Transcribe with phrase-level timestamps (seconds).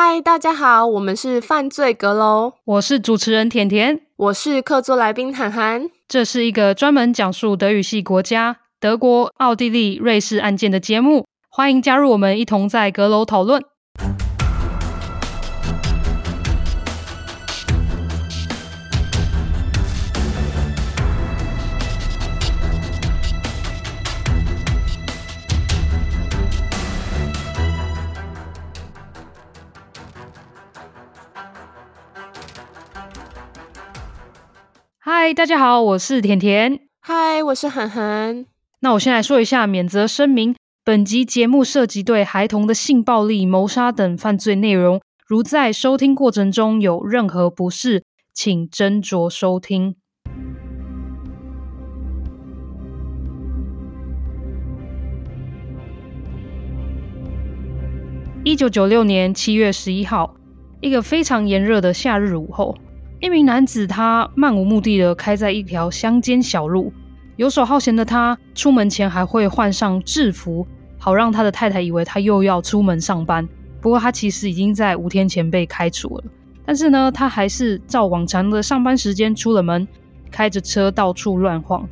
[0.00, 5.90] 嗨，大家好，我们是犯罪阁楼，我是主持人甜甜，我是客座来宾涵涵。
[6.06, 13.60] 这是一个专门讲述德语系国家德国、奥地利、瑞士案件的节目，欢迎加入我们一同在阁楼讨论。
[35.28, 36.80] 嗨，大家好，我是甜甜。
[37.00, 38.46] 嗨，我是涵涵。
[38.80, 49.96] 那我先来说一下免责声明：本集节目涉及对孩童的性暴力、谋杀等犯罪内容，如在收听过程中有任何不适，请斟酌收听。
[58.42, 60.36] 一九九六年七月十一号，
[60.80, 62.74] 一个非常炎热的夏日午后。
[63.20, 66.92] 一名男子，他漫无目的的开在一条乡间小路。
[67.34, 70.64] 游手好闲的他，出门前还会换上制服，
[70.98, 73.46] 好让他的太太以为他又要出门上班。
[73.80, 76.24] 不过他其实已经在五天前被开除了。
[76.64, 79.86] 但是呢，他还是照往常的上班时间出了门，
[80.30, 81.88] 开着车到处乱晃。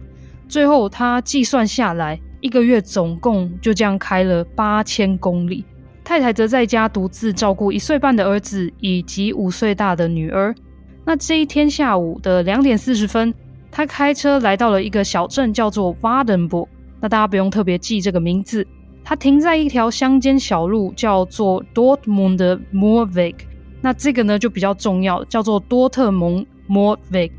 [0.49, 5.65] 最后他计算下来，一个月总共就这样开了八千公里。
[6.05, 10.55] 太太则在家独自照顾一岁半的儿子以及五岁大的女儿。
[11.09, 13.33] 那这一天下午的两点四十分，
[13.71, 16.67] 他开车来到了一个小镇，叫做 Wardenburg。
[17.01, 18.67] 那大家不用特别记这个名字。
[19.05, 23.37] 他停在一条乡间小路，叫做 Dortmund Moorweg。
[23.81, 27.31] 那这个呢就比较重要，叫做多特蒙 Moorweg。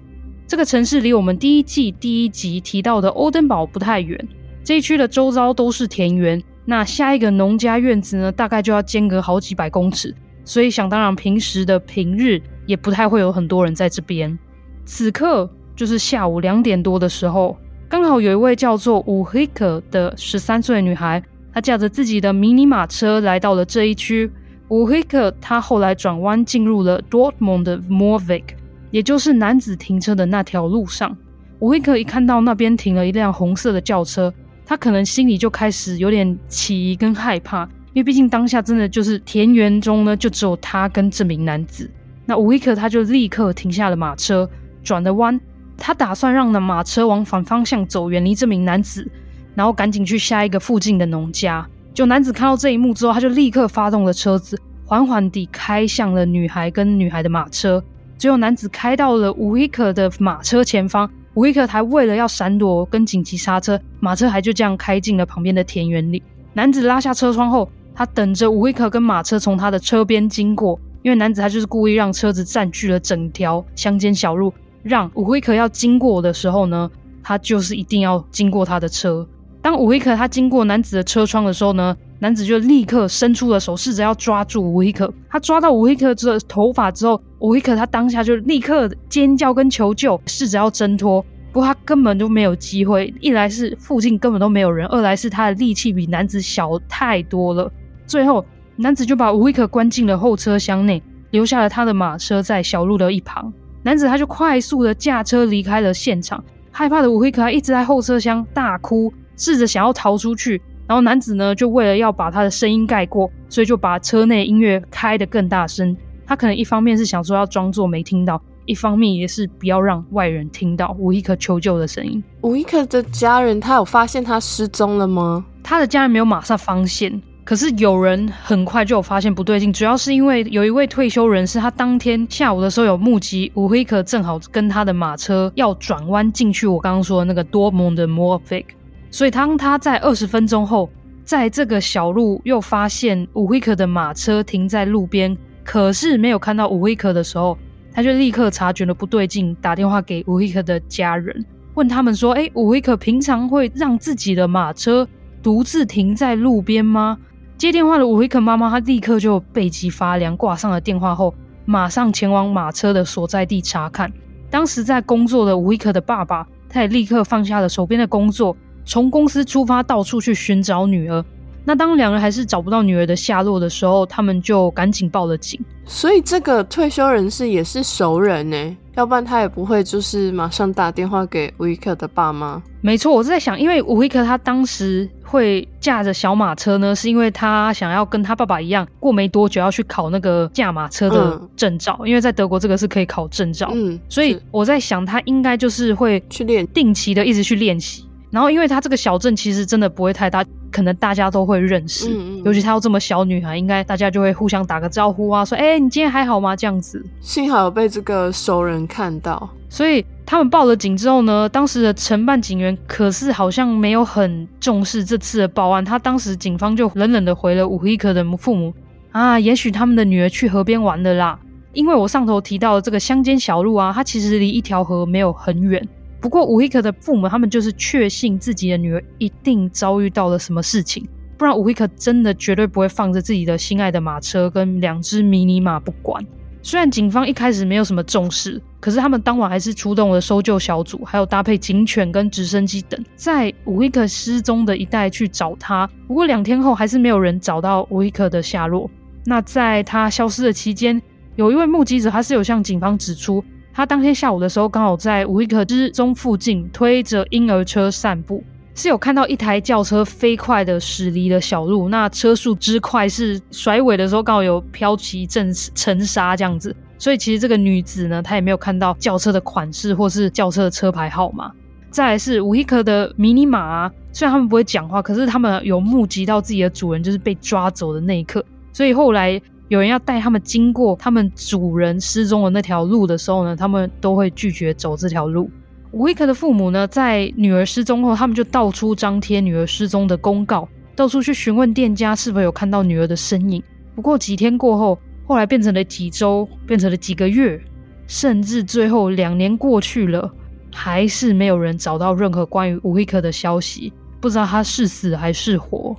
[0.48, 4.18] 这个城市离我们第一季第一集提到的欧登堡不太远。
[4.64, 6.42] 这一区的周遭都是田园。
[6.64, 10.16] 那下一个农家院子呢，大概就要间隔好几百公尺。
[10.46, 12.42] 所以想当然，平时的平日。
[12.68, 14.38] 也不太会有很多人在这边。
[14.86, 17.58] 此刻就是下午两点多的时候，
[17.90, 21.24] 刚好有一位叫做乌黑克的十三岁女孩，
[21.54, 24.32] 她驾着自己的迷你马车来到了这一区。
[24.70, 28.44] 乌黑克她后来转弯进入了 Dortmund 的 Moorweg，
[28.92, 31.16] 也就是男子停车的那条路上。
[31.60, 34.34] 乌黑克一看到那边停了一辆红色的轿车，
[34.66, 37.64] 他可能心里就开始有点起疑跟害怕，
[37.94, 41.90] 因为毕竟当下真的就是田园中呢，就只有他跟这名男子。
[42.28, 44.48] 那乌维克他就立刻停下了马车，
[44.84, 45.40] 转了弯，
[45.78, 49.10] 他打算让那马车往反方向走，远离这名男子，
[49.56, 51.68] 然后赶紧去下一个附近的农家。
[51.94, 57.82] 就男子看到这一幕之后，他就立刻发动了车子，缓缓地开向了女孩跟女孩的马车。
[58.18, 66.22] 最后，男子开到了乌维克的马车前方，乌维克还为了要闪躲跟紧急刹车，马车还就这样开进了旁边的田园里。
[66.54, 70.80] 男子拉下车窗后，他等着乌维克跟马车从他的车边经过。
[71.04, 74.54] 因为男子他就是故意让车子占据了整条乡间小路，
[74.84, 76.90] 让伍威克要经过的时候呢，
[77.24, 79.28] 他就是一定要经过他的车。
[79.62, 85.14] 当伍威克他经过男子的车窗的时候呢，男子就立刻伸出了手，试着要抓住伍威克。
[85.30, 91.24] 他抓到伍威克的头发之后，伍威克他当下就立刻尖叫跟求救，试着要挣脱。
[91.52, 97.72] 不过他根本就没有机会，一来是附近根本都没有人，二来是他的力气比男子小太多了。
[98.06, 98.46] 最后。
[98.80, 101.02] 男子就把乌维克关进了后车厢内，
[101.32, 103.52] 留下了他的马车在小路的一旁。
[103.82, 110.62] 男子他就快速的驾车离开了现场，害怕的乌维克还一直在后车厢大哭，试着想要逃出去。
[110.86, 115.96] 然后男子呢，就为了要把他的声音盖过，所以就把车内音乐开得更大声。
[116.26, 122.24] 他可能一方面是想说要装作没听到，一方面也是不要让外人听到乌维克求救的声音。
[122.44, 125.44] 乌维克的家人他有发现他失踪了吗？
[125.64, 127.22] 他的家人没有马上发现。
[127.48, 138.66] 可是有人很快就有发现不对劲，主要是因为有一位退休人士，他当天下午的时候有目击乌黑克正好跟他的马车要转弯进去，我刚刚说的那个多蒙的 Moorweg，
[139.10, 140.90] 所以当他在二十分钟后，
[141.24, 147.58] 在这个小路又发现乌黑克的马车停在路边，可是没有看到乌黑克的时候，
[147.94, 151.46] 他就立刻察觉了不对劲，打电话给乌黑克的家人，
[151.76, 155.08] 问他们说：“诶，乌黑克平常会让自己的马车
[155.42, 157.18] 独自停在路边吗？”
[157.58, 161.34] 接电话的伍维克妈妈，她立刻就背脊发凉，挂上了电话后，
[161.66, 164.12] 马上前往马车的所在地查看。
[164.48, 168.56] 当时在工作的伍维克的爸爸，他也立刻放下了手边的工作，
[168.86, 171.26] 从公司出发，到处去寻找女儿。
[171.66, 175.60] 那当两人还是找不到女儿的下落的时候，他们就赶紧报了警。
[175.84, 178.78] 所以这个退休人士也是熟人呢？
[178.98, 182.60] 要不然他也不会就是马上打电话给吴亦可的爸妈。
[182.82, 193.70] 没错，我是在想，因为吴亦可他当时会驾着小马车呢，是因为他想要跟他爸爸一样，过没多久要去考那个驾马车的证照，嗯、因为在德国这个是可以考证照。
[193.72, 198.04] 嗯，所以我在想，他应该就是会去练，定期的一直去练习。
[198.32, 202.10] 然后，因为他这个小镇其实真的不会太大，可能大家都会认识。
[202.10, 202.44] 嗯嗯。
[202.44, 207.04] 尤其她又这么小女孩，应该大家就会互相打个招呼啊，说：“哎，你今天还好吗？”这样子。
[207.22, 215.84] 幸好有被这个熟人看到，所以他们报了警之后呢，当时的承办警员可是好像没有很重视这次的报案。
[215.84, 218.74] 他当时警方就冷冷的回了武一可的父母
[219.12, 221.40] ：“啊，也许他们的女儿去河边玩了啦。
[221.74, 225.86] 因为我上头提到的这个乡间小路啊，它其实离一条河没有很远。”
[226.20, 236.26] 不过，吴亦可的父母他们就是确信自己的女儿一定遭遇到了什么事情，不然吴亦可真的绝对不会放着自己的心爱的马车跟两只迷你马不管。
[236.64, 245.88] 虽然警方一开始没有什么重视，可是他们当晚还是出动了搜救小组，还有搭配警犬跟直升机等，在吴亦可失踪的一带去找她。
[246.08, 248.90] 不过两天后还是没有人找到吴亦可的下落。
[249.24, 251.02] 那在她消失的期间，
[251.36, 253.42] 有一位目击者，他是有向警方指出。
[253.78, 261.88] 他当天下午的时候，刚好在吴亦可失踪附近推着婴儿车散步，是有看到一台轿车飞快的驶离了小路。
[261.88, 266.76] 那车速之快，是甩尾的时候刚好有飘起一阵尘沙这样子。
[266.98, 271.52] 所以其实这个女子呢，她也没有看到轿车的款式或是轿车的车牌号码。
[271.92, 278.44] 再来是吴亦可的迷你马啊，虽然他们不会讲话，可是他们有目击到自己的主人就是被抓走的那一刻。
[278.74, 279.40] 所以后来。
[279.70, 285.50] 有人要带他们经过他们主人失踪的那条路的时候呢，他们都会拒绝走这条路。
[285.92, 293.62] 吴亦可的父母呢，在女儿失踪后，他们就到处张贴女儿失踪的公告，到处去询问店家是否有看到女儿的身影。
[293.96, 297.60] 不过几天过后，后来变成了几周，变成了几个月，
[298.06, 300.32] 甚至最后两年过去了，
[300.74, 305.96] 还是没有人找到任何关于吴亦可的消息，不知道她是死还是活。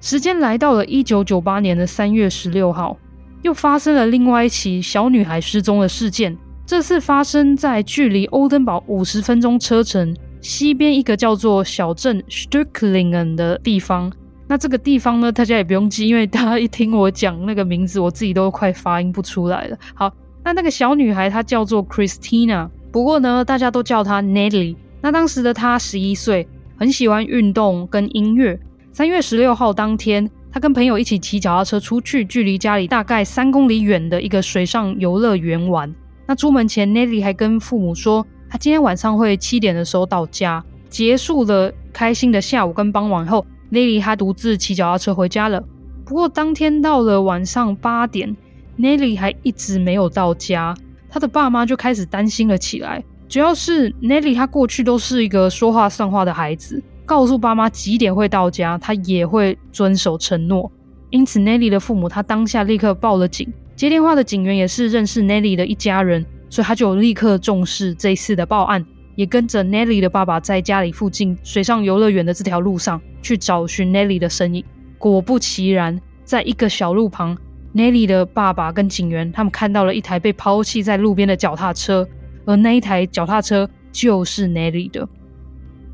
[0.00, 2.96] 时间来到了一九九八年的三月十六号，
[3.42, 6.36] 又发生了另外一起小女孩失踪的事件。
[6.64, 14.10] 这次发生在距离欧登堡五十分钟车程西边一个叫做小镇 Stücklingen 的地方。
[14.46, 19.76] 那这个地方呢，大家也不用记，因为大家一听我讲那个名字，我自己都快发音不出来了。
[19.94, 20.10] 好，
[20.42, 24.76] 那那个小女孩她叫做 Christina，不过呢，大家都叫她 Nelly。
[25.02, 26.48] 那当时的她十一岁，
[26.78, 28.58] 很喜欢运动跟音乐。
[29.00, 35.90] 三月十六号当天，他跟朋友一起骑脚踏车出去，距离家里大概三公里远的一个水上游乐园玩。
[36.26, 40.62] 那出门前，Nelly 还跟父母说，他今天晚上会七点的时候到家。
[40.90, 45.64] 结束了开心的下午跟傍晚后，Nelly 他独自骑脚踏车回家了。
[46.04, 48.36] 不过当天到了晚上八点
[48.78, 50.74] ，Nelly 还一直没有到家，
[51.08, 53.02] 他的爸妈就开始担心了起来。
[53.30, 56.82] 主要是 Nelly 他过去都是一个说话算话的孩子。
[57.10, 60.70] 告诉爸妈几点会到家，他也会遵守承诺。
[61.10, 63.52] 因此，Nelly 的父母他当下立刻报了警。
[63.74, 68.86] 接电话的警员也是认识 Nelly 的一家人，所以他就立刻重视这一次的报案，
[69.16, 74.64] 也跟着 Nelly 的爸爸在家里附近水上游乐园的这条路上去找寻 Nelly 的身影。
[74.96, 77.36] 果不其然，在一个小路旁
[77.74, 82.06] ，Nelly 的爸爸跟警员他们看到了一台被抛弃在路边的脚踏车，
[82.46, 85.08] 而那一台脚踏车就是 Nelly 的。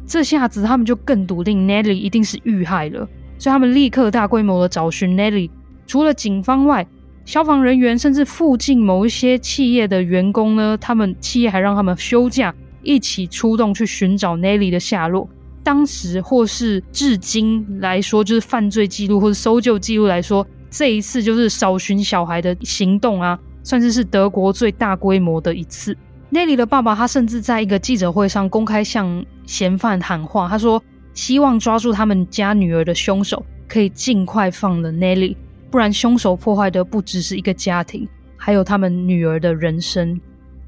[0.06, 3.08] 这下子他们就更笃定 Nelly 一定是遇害了，
[3.38, 5.50] 所以他们立刻大规模的找寻 Nelly。
[5.86, 6.86] 除了警方外，
[7.24, 15.28] 消防人员甚至附近某一些企业的员工呢，他们企业还让他们休假，一起出动去寻找 Nelly 的下落。
[15.64, 25.96] 当时或是至今来说，就是犯罪记录或者搜救记录来说，这一次就是找寻小孩的行动啊，算是是德国最大规模的一次。
[26.36, 30.82] Nelly 的爸爸，他甚至在一个记者会上公开向嫌犯喊话，他说
[31.14, 35.34] ：“希望抓住他们家女儿的凶手，可以尽快放了 Nelly，
[35.70, 40.20] 不然凶手破坏的不只是一个家庭，还有他们女儿的人生。”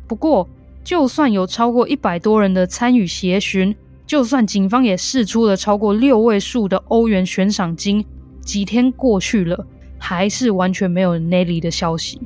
[0.09, 0.49] 不过，
[0.83, 8.03] 就算有超过一百多人的参与协寻，就算警方也释出了超过六位数的欧元悬赏金，
[8.41, 9.67] 几天过去了，
[9.99, 12.19] 还是完全没有 Nelly 的消息。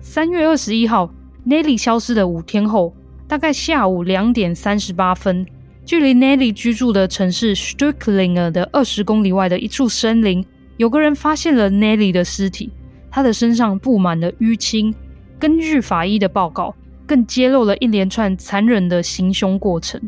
[0.00, 1.08] 三月二十一号。
[1.46, 2.94] Nelly 消失的五天后，
[3.26, 5.46] 大概下午两点三十八分，
[5.86, 10.44] 距离 Nelly 居住的城市 Stücklingen 的二十公里外的一处森林，
[10.76, 12.70] 有个人发现了 Nelly 的尸体，
[13.10, 14.94] 他的身上布满了淤青。
[15.38, 16.74] 根据法医的报告，
[17.06, 19.98] 更揭露了一连串残忍的行凶过程。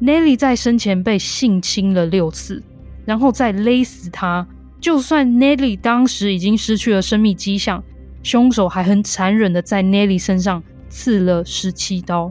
[0.00, 2.62] Nelly 在生前被性侵了六次，
[3.04, 4.46] 然后再勒死他。
[4.80, 7.84] 就算 Nelly 当时已经失去了生命迹象。
[8.22, 12.30] 凶手还很残忍的在 Nelly 身上刺了十七刀。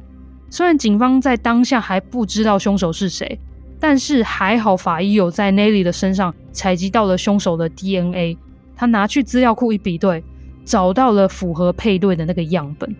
[0.51, 3.39] 虽然警方在当下还不知道凶手是谁，
[3.79, 8.37] 但是还好法医有在 Nelly 的身上采集到了凶手的 DNA。
[8.75, 10.23] 他拿去资料库一比对，
[10.63, 12.95] 找到了符合配对的那个样本。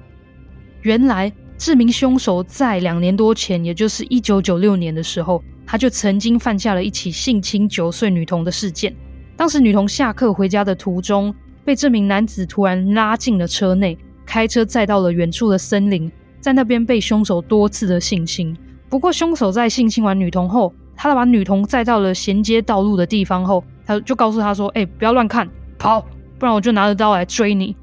[0.82, 8.96] 原来这名凶手在两年多前，也就是一九九六年的时候，他就曾经犯下了一起性侵九岁女童的事件。
[9.36, 13.98] 当时女童下课回家的途中，被这名男子突然拉进了车内，
[14.30, 16.10] 开车载到了远处的森林，
[16.40, 18.56] 在那边被凶手多次的性侵。
[18.88, 26.06] 不过，凶手在性侵完女童后，他把女童载到了衔接道路的地方后，他就告诉她说：“哎、欸，不要乱看，跑，
[26.38, 27.76] 不然我就拿着刀来追你。”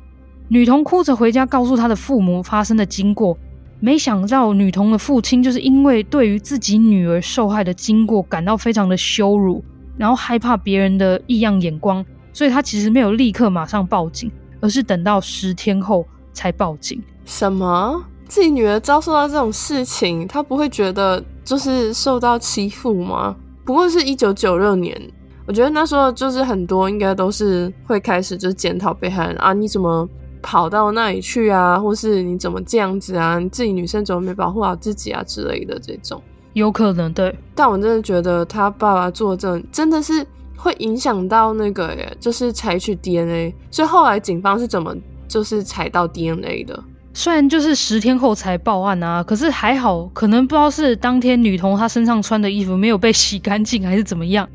[0.47, 3.37] 女童哭着回家，告诉她的父母发生的经过。
[3.81, 9.65] 没想到，女童的父亲就是因为对于自己女儿受害的经过感到非常的羞辱，
[9.99, 17.03] 然后害怕别人的异样眼光，所以他其实没有立刻马上报警，而是等到十天后才报警。
[17.25, 18.05] 什么？
[18.29, 23.35] 自己女儿遭受到这种事情，她不会觉得就是受到欺负吗？
[23.65, 25.01] 不过是一九九六年，
[25.47, 30.09] 我觉得那时候就是很多应该都是会开始就是检讨被害人啊，你怎么？
[30.43, 33.37] 跑到那里去啊，或是你怎么这样子啊？
[33.37, 37.37] 你自己女生怎么没保护好自己啊之类的这种，有可能对。
[37.53, 40.25] 但我真的觉得他爸爸作证真的是
[40.57, 43.53] 会影响到那个耶，就是采取 DNA。
[43.73, 44.95] 所以后来警方是怎么
[45.29, 46.83] 就是采到 DNA 的？
[47.15, 54.47] 虽然就是十天后才报案啊，可是还好，可能不知道是当天女童她身上穿的衣服没有被洗干净，还是怎么样。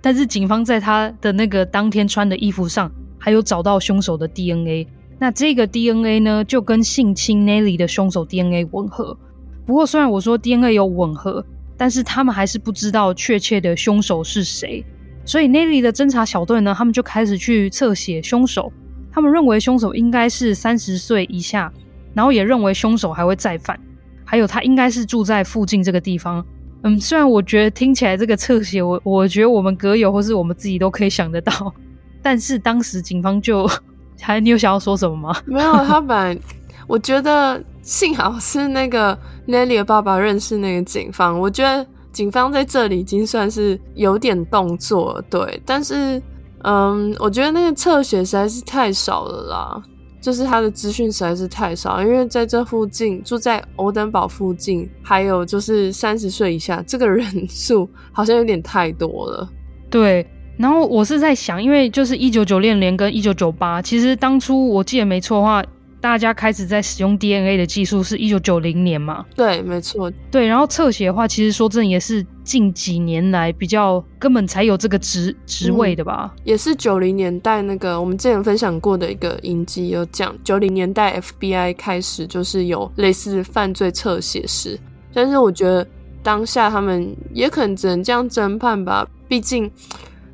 [0.00, 4.88] 但是警方在她的那个当天穿的衣服上，还有找到凶手的 DNA。
[5.20, 9.16] 那这个 DNA 呢，就跟性侵 Nelly 的凶手 DNA 吻合。
[9.64, 11.44] 不过，虽然我说 DNA 有吻合，
[11.76, 14.84] 但是他们还是不知道确切的凶手是谁。
[15.24, 18.72] 所以，Nelly 的侦查小队呢，他们就开始去侧写凶手。
[19.18, 21.72] 他们认为凶手应该是三十岁以下，
[22.14, 23.76] 然后也认为凶手还会再犯，
[24.24, 26.46] 还有他应该是住在附近这个地方。
[26.84, 31.74] 嗯，虽然我觉得听起来这个侧写，我我觉得我们阁友或是我们自己都可以想得到，
[32.22, 33.68] 但是当时警方就。
[34.20, 35.36] 还你有想要说什么吗？
[35.46, 36.40] 没有，他本来
[36.86, 45.60] 我觉得幸好是那个 Nelly 的爸爸认识那个警方，我觉得警方在这里已经算是有点动作，对。
[45.64, 46.22] 但是，
[46.70, 49.82] 嗯，我觉得那个侧写实在是太少了啦，
[50.20, 59.48] 就是他的资讯实在是太少，因为在这附近住在欧登堡附近，还有就是三十岁以下这个人数 好像有点太多了，
[59.88, 60.26] 对。
[60.58, 65.64] 然后我是在想，因为就是一九九六年跟一九九八，其实当初我记得没错的话，
[66.00, 69.24] 大家开始在使用 DNA 的技术是一九九零年嘛？
[69.34, 70.10] 对，没错。
[70.30, 76.32] 对，然后侧写的话，其实说真的也是近几年来比较根本才有这个职职位的吧？
[76.36, 84.78] 嗯，也是九零年代那个我们之前分享过的一个影集有讲，九零年代 FBI 开始就是有类似犯罪侧写师，
[85.12, 85.86] 但是我觉得
[86.22, 89.70] 当下他们也可能只能这样侦判吧，毕竟。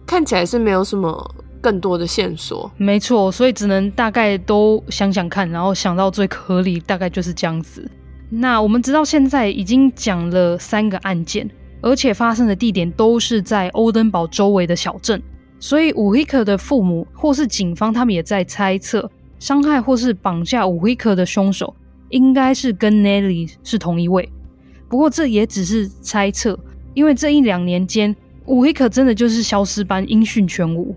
[0.07, 7.91] 看起来是没有什么更多的线索，没错，所以只能大概都想想看，然后想到最合理，大概就是这样子。
[8.29, 11.49] 那我们直到现在已经讲了三个案件，
[11.81, 15.23] 而且发生的地点都是在欧登堡周围的小镇，
[15.59, 21.75] 所以伍威克的父母或是警方，他们也在猜测，伤害或是绑架伍威克的凶手
[22.11, 24.29] 应该是跟 Nelly 是同一位。
[24.87, 26.59] 不过这也只是猜测，
[26.93, 28.15] 因为这一两年间。
[28.47, 30.95] 伍威克真的就是消失般音讯全无。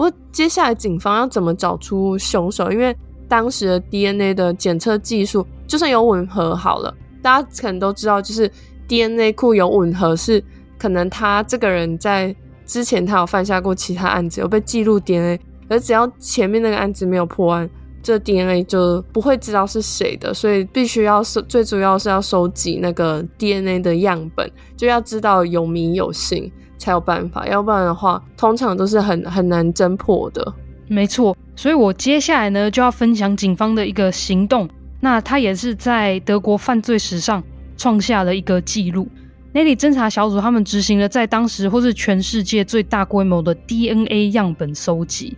[0.00, 2.72] 不过接下来警方要怎么找出凶手？
[2.72, 2.96] 因为
[3.28, 8.50] 当时的 DNA 的检测技术就算有吻合好了，大家可能都知道，就是
[8.88, 10.42] DNA 库有吻合是
[10.78, 15.38] 可能他这个人在之前他有犯下过其他案子，有被记录 DNA，
[15.68, 17.68] 而只要前面那个案子没有破案，
[18.02, 26.50] 这 DNA 就不会知道是谁的，所以必须要收，最主要是要收集那个 DNA 的样本，就要知道有名有姓。
[26.80, 30.52] 才有办法，要不然的话，通常都是很很难侦破的。
[30.88, 34.68] 没错，所以我接下来呢就要分享警方的一个行动。
[34.98, 37.42] 那他也是在德国犯罪史上
[37.76, 39.08] 创下了一个记录。
[39.52, 45.36] 那里侦查小组他们执行了在当时或是全世界最大规模的 DNA 样本收集。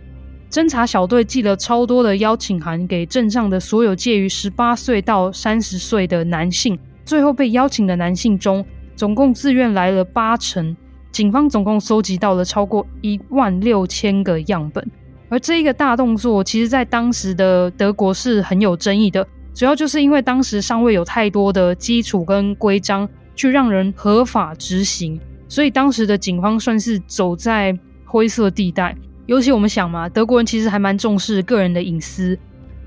[0.49, 6.77] 侦查小队寄了超多的邀请函给镇上的所有介于十八岁到三十岁的男性。
[7.05, 10.75] 最后被邀请的男性中，总共自愿来了八成。
[11.13, 14.83] 警方总共收集到了超过一万六千个样本，
[15.29, 28.95] 而这一个大动作，其实在当时的德国是很有争议的，主要就是因为当时尚未有太多的基础跟规章去让人合法执行，所以当时的警方算是走在灰色地带。
[29.27, 32.35] 尤其我们想嘛，德国人其实还蛮重视个人的隐私。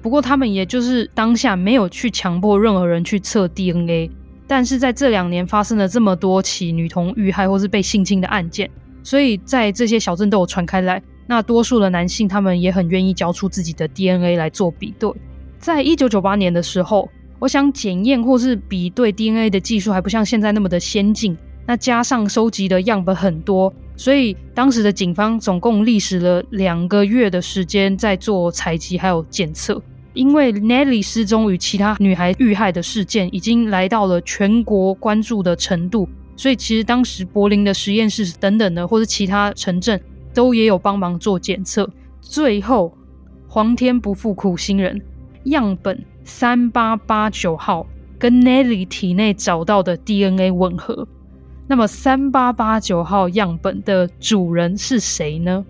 [0.02, 4.10] 不过他们也就是当下没有去强迫任何人去测 DNA。
[4.46, 8.70] 但是在这两年发生了这么多起女童遇害或是被性侵的案件，
[9.02, 11.02] 所以在这些小镇都有传开来。
[11.26, 15.10] 那多数的男性他们也很愿意交出自己的 DNA 来做比对。
[15.58, 17.08] 在一九九八年的时候，
[17.40, 21.36] 我想检验或是比对 DNA 的技术还不像现在那么的先进。
[21.66, 29.82] 那加上收集的样本很多，所以当时的警方总共历时了两个月的时间在做采集还有检测。
[30.16, 40.00] 因为 Nelly 失踪与其他女孩遇害的事件已经来到了全国关注的程度，所以其实当时柏林的实验室等等的，或者其他城镇
[40.32, 41.88] 都也有帮忙做检测。
[42.22, 42.96] 最后，
[43.46, 45.00] 皇天不负苦心人，
[45.44, 47.86] 样本三八八九号
[48.18, 51.06] 跟 Nelly 体内找到的 DNA 吻合。
[51.68, 55.62] 那么，三八八九号样本的主人是谁呢？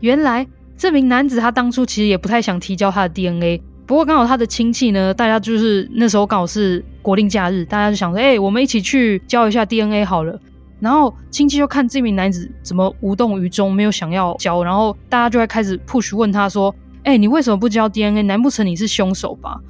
[0.00, 0.46] 原来。
[0.82, 10.36] 这名男子他当初其实也不太想提交他的 DNA，不过刚好他的亲戚呢，大家就是那时候刚好是国定假日，大家就想说，哎、我们一起去交一下 DNA 好了。
[10.80, 16.74] 然后亲戚就看这名男子怎么无动于衷，没有想要交，然后大家就会开始 push 问他说，
[17.04, 18.20] 哎、你为什么不交 DNA？
[18.24, 19.60] 难不成你是凶手吧？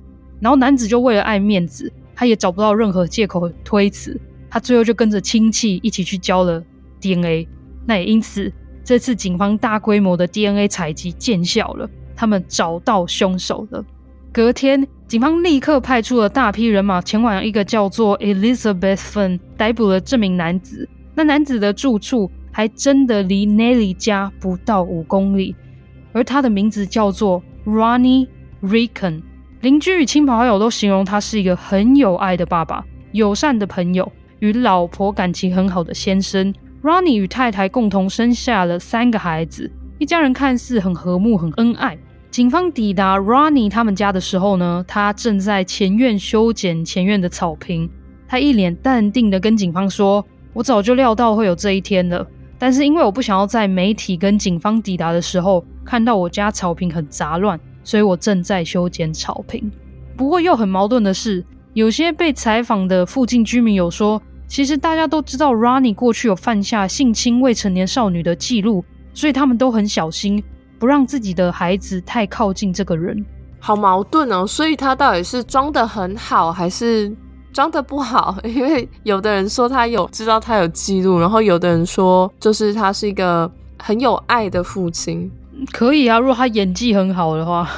[0.41, 6.65] 然后男子就为了爱面子，他也找不到任何借口推辞，他最后就跟着亲戚一起去交了
[7.03, 7.47] DNA。
[7.85, 8.51] 那也因此。
[8.85, 13.85] 这次警方大规模的 DNA 采集见效了，他们找到凶手了。
[14.33, 20.89] 隔天，警方立刻派出了大批人马前往一个叫做 Elizabeth Fun 逮捕了这名男子。
[21.15, 25.55] 那男子的住处还真的离 Nelly 家不到五公里，
[26.13, 28.27] 而他的名字叫做 Ronnie
[28.63, 29.23] Ricken。
[29.61, 34.11] 邻居与亲朋好友都形容他是一个很有爱的爸爸、友善的朋友
[34.41, 36.53] 与老婆感情很好的先生。
[36.83, 41.97] Ronnie 与太太共同生下了三个孩子，一家人看似很和睦、很恩爱。
[42.29, 47.89] 警方抵达 Ronnie 他们家的时候呢，他正在前院修剪前院的草坪。
[48.27, 52.27] 他一脸淡定的跟警方说：“我早就料到会有这一天了，
[52.59, 59.71] 但是因为我不想要在媒体跟警方抵达的时候看到我家草坪很杂乱，所以我正在修剪草坪。”
[60.17, 64.21] 不过又很矛盾的是，有些被采访的附近居民有说。
[64.53, 68.85] 其实大家都知道，Ronnie 过去有犯下性侵未成年少女的记录，
[69.15, 70.45] 所以他们都很小心，
[70.79, 73.25] 不让自己的孩子太靠近这个人。
[73.59, 77.11] 好矛盾哦，所以他到底是装得很好，还是
[77.51, 78.37] 装得不好？
[78.45, 85.33] 因为有的人说他有知道他有记录，然后有的人说就是他是一个很有爱的父亲。
[85.71, 87.69] 可以啊，如果他演技很好的话。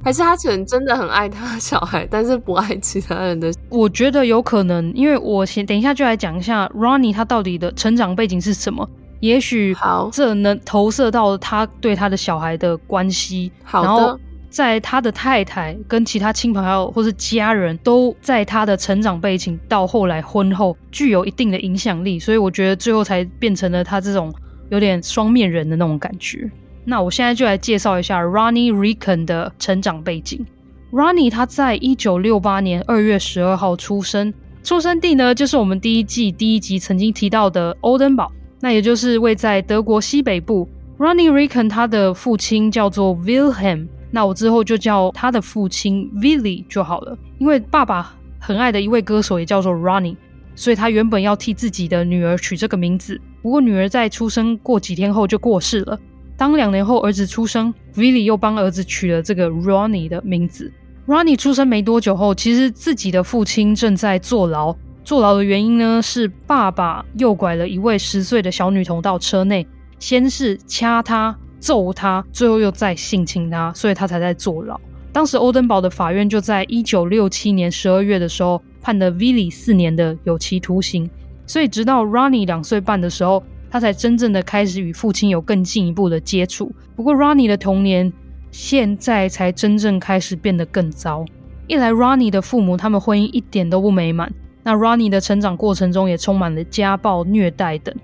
[0.00, 3.52] 还是他可能真的很爱他的小孩，但是不爱其他人的。
[3.68, 8.88] 我觉得有可能，因为我先等一下就来讲一下 Ronnie 他到底的成长背景是什么。
[9.20, 13.50] 也许好，这能投射到他对他的小孩的关系。
[13.64, 13.88] 好的。
[13.88, 14.18] 然后
[14.48, 24.32] 在他的太太跟其他亲朋好友或是家人都在他的成长背景到后来婚后具有一定的影响力，所以我觉得最后才变成了他这种
[24.70, 26.48] 有点双面人的那种感觉。
[26.88, 30.46] 那我现在就来介绍一下 Ronnie Ricken 的成长背景。
[30.90, 40.66] Ronnie 他在一九六八年二月十二号出生，出生地呢就是我们第一季第一集曾经提到的欧登堡，那也就是位在德国西北部。
[40.96, 50.16] Ronnie Ricken 他的父亲叫做 Wilhelm，那我之后就叫他的父亲 Willy 就好了，因为爸爸很爱的一位歌手也叫做 Ronnie，
[50.54, 56.00] 所以他原本要替自己的女儿取这个名字，不过女儿在出生过几天后就过世了。
[56.38, 60.72] 当两年后儿子出生，Willy 又帮儿子取了这个 Ronnie 的名字。
[61.04, 64.72] Ronnie 出生没多久后，其实自己的父亲正在坐牢。
[65.02, 69.66] 坐牢的原因呢，是爸爸诱拐了一位十岁的小女童到车内，
[69.98, 74.80] 先是掐她、揍她，最后又再性侵她，所以他才在坐牢。
[75.12, 81.10] 当时欧登堡的法院就在一九六七年十二月的时候判了 Willy 四年的有期徒刑。
[81.48, 83.42] 所以直到 Ronnie 两岁半的时候。
[83.70, 86.72] 他才真正的开始与父亲有更进一步的接触。
[86.96, 88.12] 不过，Ronnie 的童年
[88.50, 91.24] 现在才真正开始变得更糟。
[91.66, 97.94] 一来，Ronnie 的父母他们婚姻一点都不美满，那 Ronnie 的成长过程中也充满了家暴、虐待等。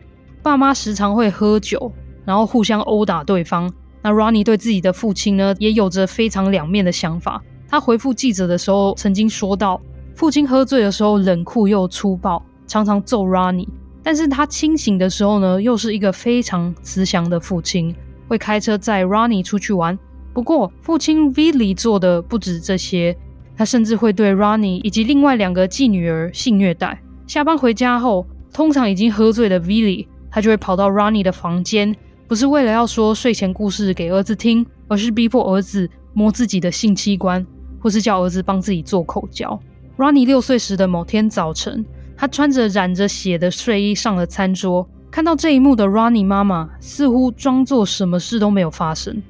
[0.42, 1.90] 爸妈时常会喝酒，
[2.26, 3.72] 然后互相殴打对方。
[4.02, 7.42] 那 Ronnie 对自己的父亲呢，也有着非常两面的想法。
[7.66, 9.80] 他回复记者的时候曾经说道
[10.14, 13.66] ：“父亲喝醉的时候冷酷又粗暴，常常揍 Ronnie。”
[14.04, 17.92] 但是他清醒的时候呢，又是一个非常慈祥的父亲，
[18.28, 19.98] 会开车载 Ronnie 出去玩。
[20.34, 23.16] 不过，父亲 v i l l y 做的不止这些，
[23.56, 27.00] 他甚至会对 Ronnie 以及另外两个继女儿性虐待。
[27.26, 31.96] 下班回家后，通常已经喝醉的 v i l l y 他就会跑到 Ronnie 的房间，
[32.28, 37.46] 不是为了要说睡前故事给儿子听，而是逼迫儿子摸自己的性器官，
[37.80, 39.58] 或是叫儿子帮自己做口交。
[39.96, 41.86] Ronnie 六岁时的某天早晨，
[42.24, 49.22] 他穿着染着血的睡衣上了餐桌，看到这一幕的 Ronnie 妈妈似乎装作什么事都没有发生。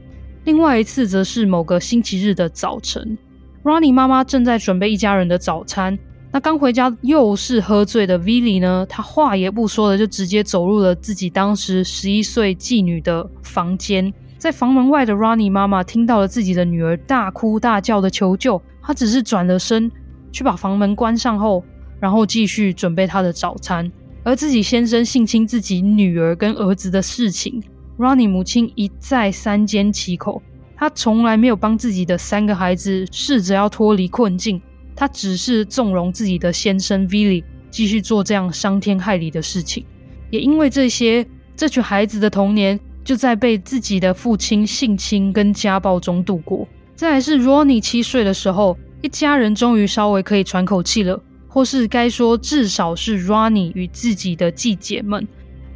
[0.44, 3.18] 另外一次则是某个星期日的早晨
[3.64, 5.98] ，Ronnie 妈妈正在准备一家人的早餐。
[6.30, 8.87] 那刚回家又是喝醉的 Vili 呢？
[8.88, 14.14] 他话也不说的就直接走入了自己当时十一岁妓女的房间。
[14.38, 19.90] 在房门外的 Ronnie 妈妈听到了自己的女儿大哭大叫的求救，她只是转了身
[20.30, 21.64] 去把房门关上后，
[22.04, 23.90] 然后继续准备他的早餐。
[24.22, 27.62] 而自己先生性侵自己女儿跟儿子的事情
[27.96, 30.42] ，Ronnie 母亲一再三缄其口，
[30.76, 34.60] 她从来没有帮自己的三个孩子试着要脱离困境。
[34.94, 39.82] 她只是纵容自己的先生 Vili 继续做这样伤天害理的事情，
[40.30, 46.68] 也因为这些，这群孩子的童年就在被自己的父亲性侵跟家暴中度过。
[46.94, 51.20] 再来是 Ronnie 七岁的时候，一家人终于稍微可以喘口气了，
[51.54, 55.24] 或是该说至少是 Ronnie 与自己的继姐们，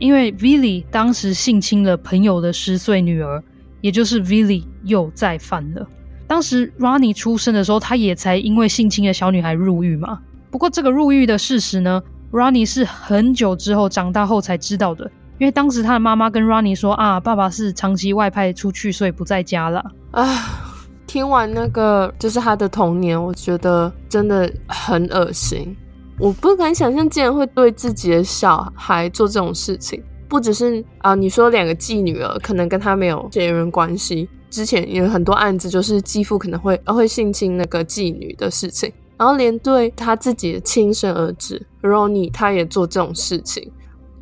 [0.00, 3.40] 因为 Vili 当时性侵了朋友的十岁女儿，
[3.80, 5.86] 也就是 Vili 又再犯了。
[6.26, 10.18] 当时 Ronnie 出生的时候，他也才因为性侵的小女孩入狱嘛。
[10.50, 15.08] 不过这个入狱的事实呢，Ronnie 是很久之后长大后才知道的。
[15.38, 19.92] 因为当时他的妈妈跟 Ronnie 说啊，爸爸是长期外派出去，所以不在家了。
[20.10, 20.67] 啊，
[21.08, 25.74] 听完那个就是他的童年，我觉得真的很恶心。
[26.20, 30.00] 我不敢想象竟然会对自己的小孩做这种事情。
[30.28, 34.28] 不只是啊，你说两个继女儿可能跟他没有血缘关系。
[34.50, 43.72] 之前有很多案子，就是继父可能会会性侵那个继女的事情，然后连对他自己的亲生儿子 Ronnie，他也做这种事情，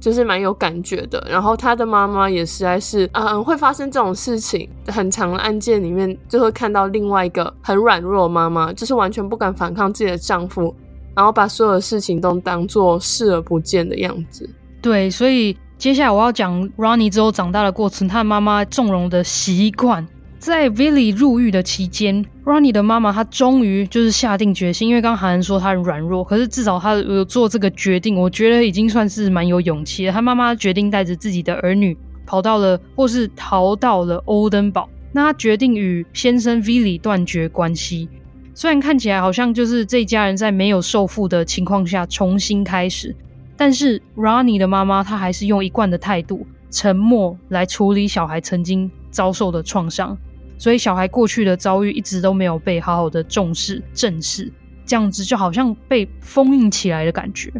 [0.07, 1.21] 就是蛮有感觉的。
[1.29, 10.73] 然后他的妈妈也实在是，嗯，会发生这种事情，很长的案件里面就会看到另外一个很软弱的妈妈，就是完全不敢反抗自己的丈夫，
[11.12, 14.49] 然后把所有的事情都当做视而不见的样子。
[14.81, 20.07] 对，所以接下来我要讲 Ronnie 之后长大的过程，他妈妈纵容的习惯。
[20.38, 30.12] 在 Vili 入狱的期间，Ronnie 的妈妈她终于就是下定决心，因为刚韩恩说她很软弱，可是至少她有做这个决定，我觉得已经算是蛮有勇气了。
[30.12, 34.88] 她妈妈决定带着自己的儿女跑到了，或是逃到了欧登堡。
[35.11, 38.09] 那她决定与先生 Vili 断绝关系，
[38.55, 43.16] 虽然看起来好像就是这家人在没有受负的情况下重新开始，
[43.57, 50.16] 但是 Ronnie 的妈妈她还是用一贯的态度，沉默来处理小孩曾经遭受的创伤。
[50.59, 54.51] 所以小孩过去的遭遇一直都没有被好好的重视、正视，
[54.85, 57.53] 这样子就好像被封印起来的感觉。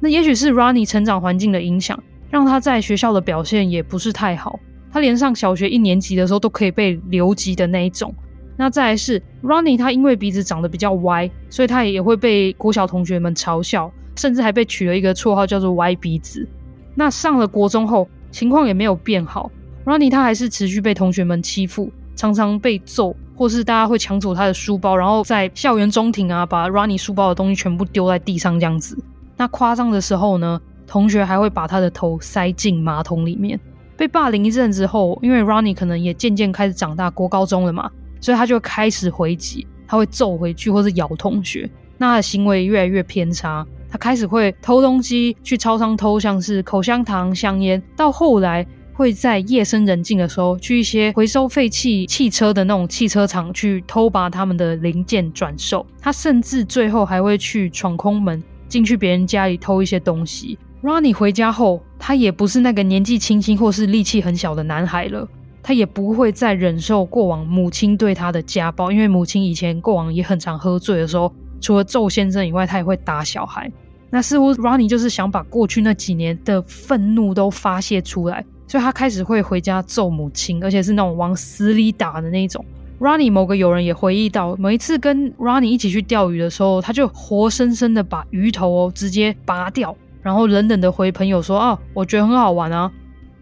[0.00, 4.58] 那也许是 Ronnie 成长环境的影响，让他在学校的表现也不是太好。
[4.92, 8.14] 他连上小学一年级的时候都可以被留级的那一种。
[8.56, 16.46] 那再来是 Ronnie，他因为鼻子长得比较歪，所以他也会被国小同学们嘲笑，甚至还被取了一个绰号叫做“歪鼻子”。
[16.94, 19.50] 那上了国中后，情况也没有变好
[19.84, 21.90] ，Ronnie 他还是持续被同学们欺负。
[22.16, 28.96] 常常被揍，或是大家会抢走他的书包，然后在校园中庭啊，把 Ronnie 书包的东西全部丢在地上这样子。
[29.36, 33.58] 那夸张的时候呢，同学还会把他的头塞进马桶里面。
[33.96, 41.68] 被霸凌一阵之后，因为 Ronnie 可能也渐渐开始长大，国高中了嘛，所以他就开始回击，他会揍回去，或是咬同学。
[41.98, 48.64] 那他的行为越来越偏差，他开始会偷东西，去超商偷，像是口香糖、香烟，到后来。
[48.94, 55.84] 会在夜深人静的时候，去一些回收废弃汽车的那种汽车厂去偷拔他们的零件转售。
[56.00, 60.56] 他甚至最后还会去闯空门，进去别人家里偷一些东西。
[60.82, 65.28] Ronnie 回家后，他也不是那个年纪轻轻或是力气很小的男孩了。
[65.62, 73.72] 他也不会再忍受过往母亲对他的家暴，因为母亲以前过往也很常喝醉的时候，除了揍先生以外，他也会打小孩。
[74.14, 78.44] 那似乎 Ronnie 就是想把过去那几年的愤怒都发泄出来。
[78.68, 82.64] 所以他开始会回家揍母亲，而且是那种往死里打的那种。
[83.00, 92.88] Ronnie 某个友人也回忆到，每一次跟 Ronnie 一起去钓鱼的时候，他就活生生的把鱼头哦直接拔掉，然后冷冷的回朋友说：“啊，我觉得很好玩啊。”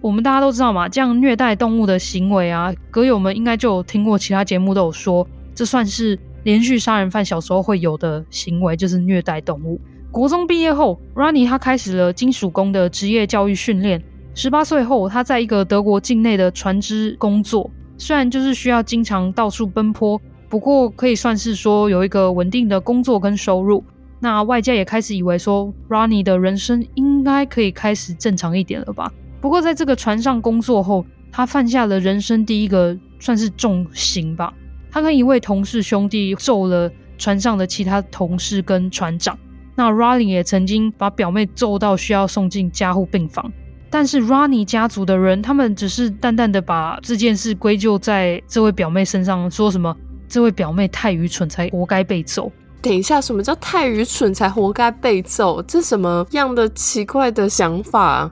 [0.01, 9.79] 我们大家都知道嘛，这样虐待动物的行为啊，歌友们应该就有听过其他节目都有说，这算是连续杀人犯小时候会有的行为，就是虐待动物。
[10.13, 14.01] 国中毕业后，Ronnie 他开始了金属工的职业教育训练。
[14.35, 20.21] 十八岁后，他在一个德国境内的船只工作，虽然就是需要经常到处奔波，
[20.51, 23.83] 不过可以算是说有一个稳定的工作跟收入。
[24.21, 29.11] 那外界也开始以为说，Ronnie 的人生应该可以开始正常一点了吧？
[29.41, 34.53] 不过在这个船上工作后，他犯下了人生第一个算是重刑吧。
[34.91, 39.39] 他跟一位同事兄弟揍了船上的其他同事跟船长。
[39.75, 43.53] 那 Ronnie 也曾经把表妹揍到需要送进加护病房。
[43.91, 49.95] 但是 Ronnie 家族的人，他们只是淡淡的把这件事归咎在这位表妹身上，说什么
[50.29, 52.51] 这位表妹太愚蠢，才活该被揍。
[52.81, 55.63] 等一下，什么叫太愚蠢才活该被揍？
[55.63, 58.31] 这什么样的奇怪的想法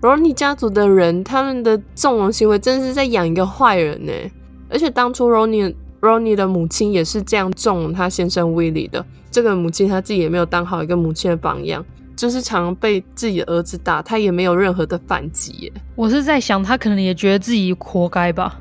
[0.00, 4.12] ？Ronnie 家族的人，他们的纵容行为，真的是在养一个坏人呢。
[4.68, 9.04] 而且当初 Ronnie Ronnie 的母亲也是这样纵容他先生 Willie 的。
[9.30, 11.84] 这个母亲她自己也没有当好一个母亲的榜样，
[12.16, 15.72] 就是常常被自己的儿子打，她也没有任何的反击耶。
[15.94, 18.58] 我是在想，她可能也觉得自己活该吧。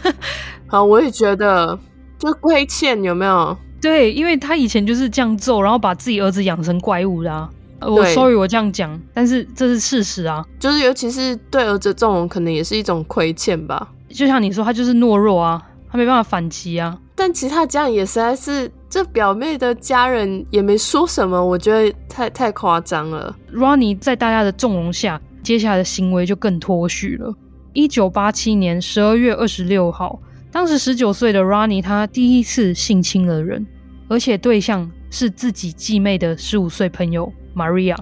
[0.66, 1.78] 好，我也觉得，
[2.18, 3.56] 就亏欠有没有？
[3.80, 7.48] 对，因为她以前就是这样揍，然后把自己儿子养成怪物的啊。
[7.80, 10.44] 我 sorry，我这样讲，但是这是事实啊。
[10.58, 13.88] 就是尤其是对儿子这种，可能也是一种亏欠吧。
[14.10, 16.98] 就像你说，他就是懦弱啊，他没办法反击啊。
[17.14, 23.34] 但其他家人也实在是，这表妹的家人也没说什么，我觉得太太夸张了。
[23.54, 27.32] Ronnie 在大家的纵容下，接下来的行为就更脱序了。
[27.72, 30.20] 一九八七年十二月二十六号。
[30.50, 33.64] 当时十九岁的 Ronnie，他第一次性侵了人，
[34.08, 37.96] 而且对象是自己继妹的十五岁朋友 Maria。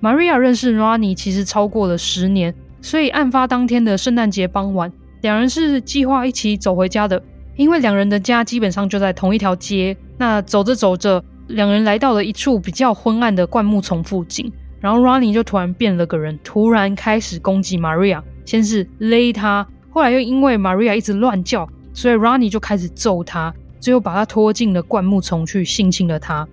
[0.00, 7.20] Maria 认识 Ronnie 其实超过了十年，所以案发当天的圣诞节傍晚，两人是计划一起走回家的。
[7.56, 9.96] 因为两人的家基本上就在同一条街。
[10.18, 21.68] 那走着走着，两人来到了一处比较昏暗的灌木丛附近，然后 Ronnie 就突然变了个人，突然开始攻击 Maria，先是勒她，后来又因为 Maria 一直乱叫。
[21.94, 26.46] 所以 Ronnie 就开始揍她，最后把她拖进了灌木丛去性侵了她。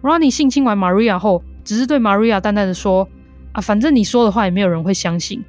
[0.00, 3.06] Ronnie 性侵完 Maria 后，只是对 Maria 淡淡的说
[3.52, 5.44] ：“啊，反正你说的话也没有人会相信。”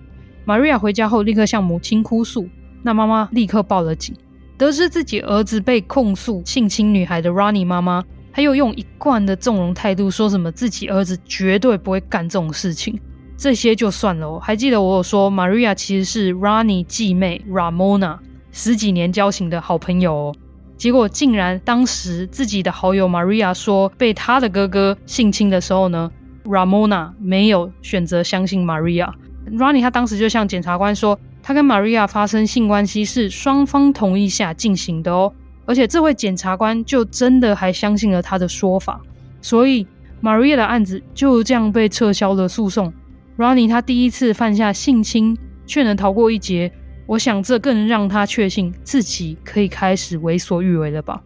[0.45, 2.49] Maria 回家后立刻向母亲哭诉，
[2.83, 4.13] 那妈妈立刻报了警。
[4.59, 12.99] 得知自己儿子被控诉性侵女孩的 Ronnie 妈妈，她又用一贯的纵容态度说什么自己儿子绝对不会干这种事情。
[13.37, 18.19] 这些就算了哦，还记得我有说 Maria 其实是 Ronnie 继妹 Ramona。
[18.51, 20.35] 十几年交情的好朋友哦，
[20.75, 26.11] 结果竟然当时自己的好友 Maria 说被他的哥哥性侵的时候呢
[26.43, 29.09] ，Ramona 没有选择相信 Maria。
[29.53, 31.17] Ronnie 他当时就向检察官说，
[31.49, 35.33] 他跟 Maria 发生性关系是双方同意下进行的哦，
[35.65, 39.01] 而且这位检察官就真的还相信了他的说法，
[39.41, 39.87] 所以
[40.21, 42.93] Maria 的案子就这样被撤销了诉讼。
[43.35, 45.35] Ronnie 他第一次犯下性侵，
[45.65, 46.71] 却能逃过一劫。
[47.07, 51.19] 我想，这更让他确信自己可以开始为所欲为了吧。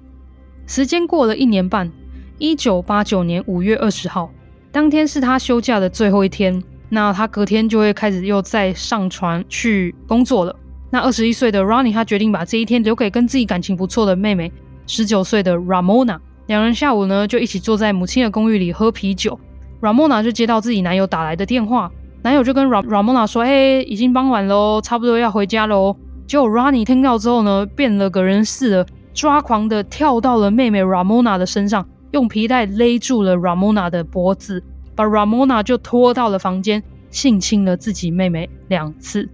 [0.65, 1.91] 时间过了一年半，
[2.37, 4.31] 一九八九年五月二十号，
[4.71, 6.63] 当天是他休假的最后一天。
[6.93, 10.55] 那他隔天就会开始又再上船去工作了。
[10.91, 14.51] 那二十一岁的 Ronnie，他决定把这一天留给跟自己感情不错的妹妹，
[14.85, 16.19] 十九岁的 Ramona。
[16.45, 19.39] 两人下午呢就一起坐在母亲的公寓里喝啤酒。
[19.81, 21.91] Ramona 就接到自己男友打来的电话。
[22.21, 25.95] 男友就跟 Ramona 说：“嘿，已经傍晚喽，差不多要回家喽。”
[26.27, 34.63] 结果 Ronnie 听到之后呢，变了个人似的，抓狂的跳到了妹妹 Ramona 的身上，用皮带勒住了 Ramona 的脖子，
[34.95, 39.29] 把 Ramona 就拖到了房间，性侵了自己妹妹两次。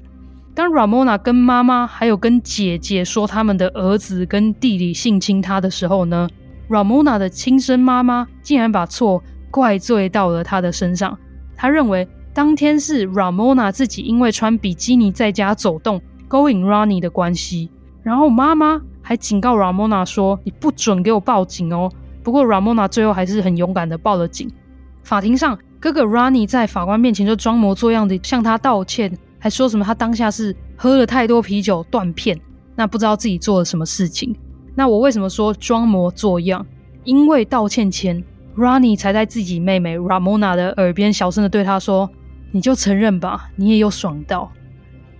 [0.54, 6.28] 当 Ramona 跟妈妈还有跟姐姐说他们的儿子跟弟弟性侵她的时候呢
[6.69, 11.17] ，Ramona 的亲生妈妈竟然把错怪罪到了她的身上，
[11.56, 12.08] 她认为。
[12.32, 17.69] 当天是 Ramona 自己因为穿比基尼在家走动勾引 Ronnie 的关系，
[18.02, 21.91] 然后妈妈还警告 Ramona 说：“你不准给我报警哦。”
[22.24, 24.50] 不过 Ramona 最后还是很勇敢的报了警。
[25.10, 32.39] 法庭上，哥哥 Ronnie 在法官面前就装模作样的向他道歉，还说什么他当下是喝了太多啤酒断片，
[32.76, 34.36] 那不知道自己做了什么事情。
[34.76, 36.63] 那我为什么说装模作样？
[37.06, 38.24] 因为道歉前
[38.56, 42.08] ，Ronnie 才在自己妹妹 Ramona 的耳边小声的对他说。
[42.52, 44.52] 你就承认吧，你也有爽到。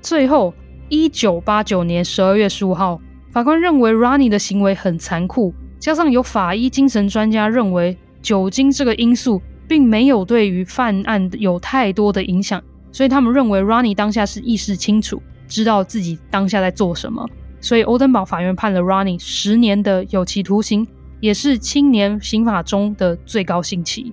[0.02, 0.54] 最后，
[0.88, 17.25] 一九八九年十二月十五号，法官认为 Ronnie 的行为很残酷，加上有法医精神专家认为酒精这个因素并没有对于犯案有太多的影响，所以他们认为 Ronnie 当下是意识清楚，知道自己当下在做什么。
[17.62, 20.88] 所以欧登堡法院判了 Ronnie 十年的有期徒刑，
[21.19, 24.12] 也是青年刑法中的最高刑期。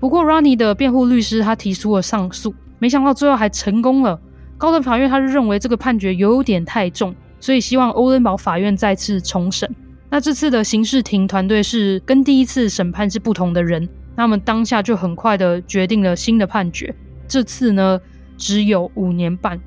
[0.00, 4.20] 不过，Ronnie 的辩护律师他提出了上诉，没想到最后还成功了。
[4.58, 9.72] 高等法院他认为这个判决有点太重，所以希望欧登堡法院再次重审。
[10.10, 16.94] 那这次的刑事庭团队是跟第一次审判是不同的人，他们当下就很快的决定了新的判决。
[17.28, 18.00] 这次呢，
[18.36, 19.60] 只有五年半。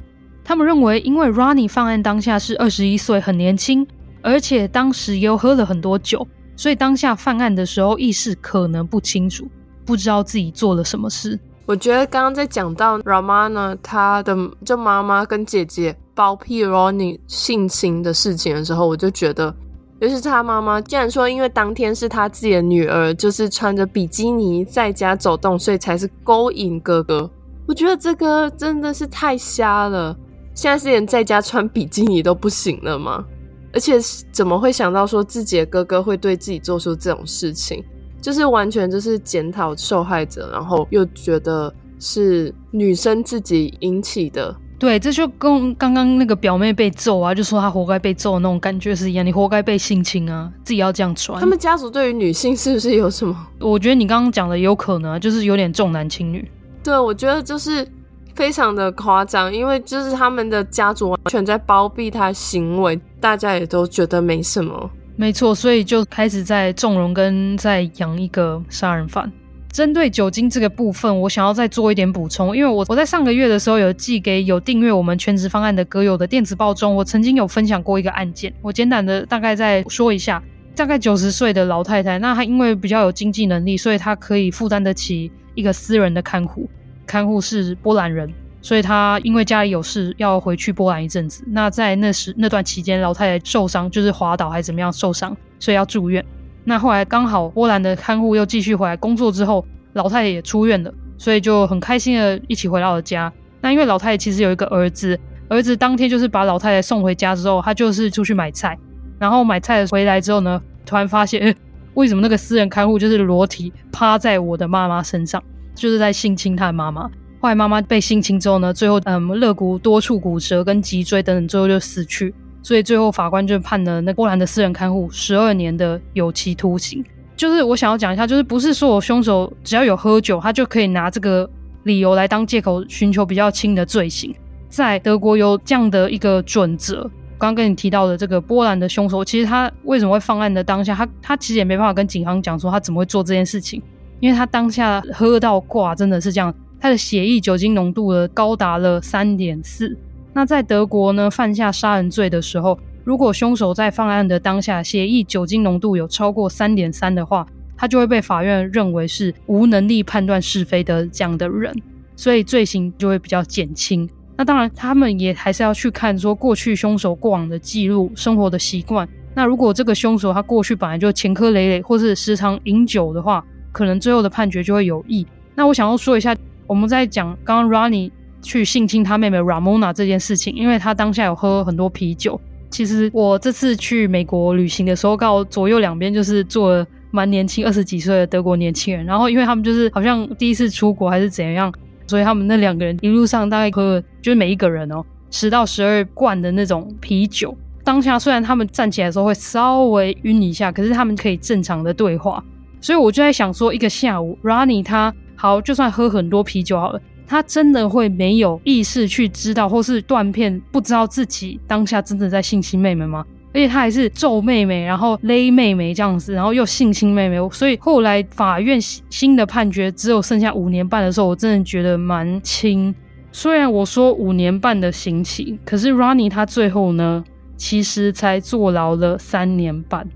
[0.44, 3.86] 他们认为，因为 Ronnie 犯案当下是二十一岁，很年轻，
[4.24, 9.48] 而且当时又喝了很多酒，所以当下犯案的时候意识可能不清楚，
[9.86, 11.40] 不知道自己做了什么事。
[11.68, 14.36] 我觉得刚刚在讲到 Ramana 他的
[14.66, 19.56] 就妈妈跟姐姐包庇 Ronnie 性侵的事情的时候，我就觉得，
[20.00, 27.30] 尤其是他妈妈，竟然说因为当天是他自己的女儿，就是穿着比基尼在家走动，所以才是勾引哥哥。
[27.68, 30.16] 我觉得这个真的是太瞎了。
[30.54, 33.26] 现在是连在家穿比基尼都不行了吗？
[33.72, 33.98] 而且
[34.32, 37.84] 怎么会想到说自己的哥哥会对自己做出这种事情？
[38.22, 44.56] 就是完全就是检讨受害者，然后又觉得是女生自己引起的。
[44.80, 49.26] 对，这就跟刚刚那个表妹被揍啊，就说她活该被揍的那种感觉是一样。
[49.26, 51.40] 你活该被性侵啊，自己要这样穿。
[51.40, 53.36] 他们家族对于女性是不是有什么？
[53.60, 56.50] 我觉得你刚刚讲的有可能，啊就是有点重男轻女。
[56.82, 57.88] 对，我觉得就是。
[58.36, 64.90] 非常的夸张，因为就是他们的家族完全在包庇他行为，大家也都觉得没什么。
[65.18, 69.30] 没错，所以就开始在纵容跟在养一个杀人犯。
[69.72, 80.42] 针对酒精这个部分，我想要再做一点补充，因为我我在上个月的时候有寄给有订阅我们全职方案的歌友的电子报中，我曾经有分享过一个案件，我简短的大概再说一下。
[80.76, 86.70] 大概九十岁的老太太，那她因为比较有经济能力，所以她可以负担得起一个私人的看护。
[87.06, 91.44] 看护是波兰人，所以他因为家里有事要回去波兰一阵子。
[91.48, 96.24] 那在那时那段期间，老太太受伤，就是滑倒还是怎么样受伤，所以要住院。
[96.64, 103.32] 那后来刚好波兰的看护又继续回来工作之后，老太太也出院了，所以就很开心的一起回到了家。
[103.62, 108.78] 那因为老太太其实有一个儿子，儿子当天就是把老太太送回家之后，他就是出去买菜，
[109.18, 111.56] 然后买菜回来之后呢，突然发现，
[111.96, 115.44] 为什么那个私人看护就是裸体趴在我的妈妈身上？
[115.76, 117.04] 就是在性侵他的妈妈，
[117.40, 122.34] 后来妈妈被性侵之后呢，最后嗯肋骨多处骨折跟脊椎等等，最后就死去。
[122.70, 127.04] 所以最后法官就判了那波兰的私人看护十二年的有期徒刑。
[127.36, 131.50] 就是我想要讲一下，就是不是说我凶手只要有喝酒，他就可以拿这个
[131.86, 134.36] 理由来当借口寻求比较轻的罪行。
[134.70, 137.02] 在德国有这样的一个准则。
[137.40, 143.82] 刚刚跟你提到的这个波兰的凶手，其实他为什么会犯案的当下，他他其实也没办法跟警方讲说他怎么会做这件事情。
[144.20, 149.98] 因为他当下喝到挂，真的是这样，他的血液酒精浓度呢高达了三点四。
[150.34, 161.74] 那在德国呢，犯下杀人罪的时候，如果凶手在犯案的当下血液酒精浓度有超过三点三的话，他就会被法院认为是无能力判断是非的这样的人，
[162.16, 164.08] 所以罪行就会比较减轻。
[164.38, 169.08] 那当然，他们也还是要去看说过去凶手过往的记录、生活的习惯。
[169.34, 175.26] 那如果这个凶手他过去本来就前科累累，或是时常饮酒的话，可能最后的判决就会有异。
[175.56, 176.36] 那我想要说一下，
[176.68, 182.40] 我们在讲刚刚 Ronnie 去性侵他妹妹 Ramona 这件事情，因为他当下有喝很多啤酒。
[182.70, 189.06] 其实我这次去美国旅行的时候，刚好左右两边就是坐了蛮年轻二十几岁的德国年轻人。
[189.06, 191.74] 然后因为他们就是好像第一次出国还是怎样，
[192.06, 197.58] 所以他们那两个人一路上大概喝，就是每一个人哦十到十二罐的那种啤酒。
[197.84, 202.44] 当下虽然他们站起来的时候会稍微晕一下，可是他们可以正常的对话。
[202.82, 213.24] 所以我就在想说，一个下午，Rani 他好，就算喝很多啤酒好了，他真的会没有意识去知道，或是断片不知道自己当下真的在性侵妹妹吗？
[213.54, 217.38] 而且他还是揍妹妹，然后勒妹妹这样子，然后又性侵妹妹。
[217.52, 222.94] 所以后来法院新的判决只有剩下五年半的时候，我真的觉得蛮轻。
[223.32, 227.24] 虽然我说五年半的刑期，可是 Ronnie 他最后呢，
[227.56, 230.08] 其实才坐牢了三年半。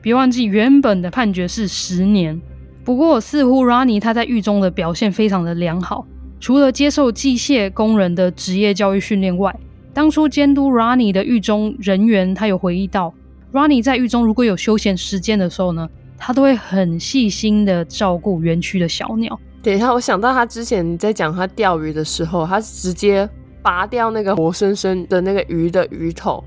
[0.00, 2.40] 别忘记，原本的判决是十年。
[2.84, 6.06] 不过，似乎 Ronnie 他在狱中的表现非常的良好。
[6.40, 9.54] 除了接受机械工人的职业教育训练外，
[9.92, 13.12] 当初监督 Ronnie 的狱中人员，他有回忆到
[13.52, 19.38] ，Ronnie 在狱中如果有休闲时间的时候呢，他都会很细心的照顾园区的小鸟。
[19.62, 23.28] 等一下，我想到他之前在讲他钓鱼的时候，他直接
[23.60, 26.42] 拔掉那个活生生的那个鱼的鱼头，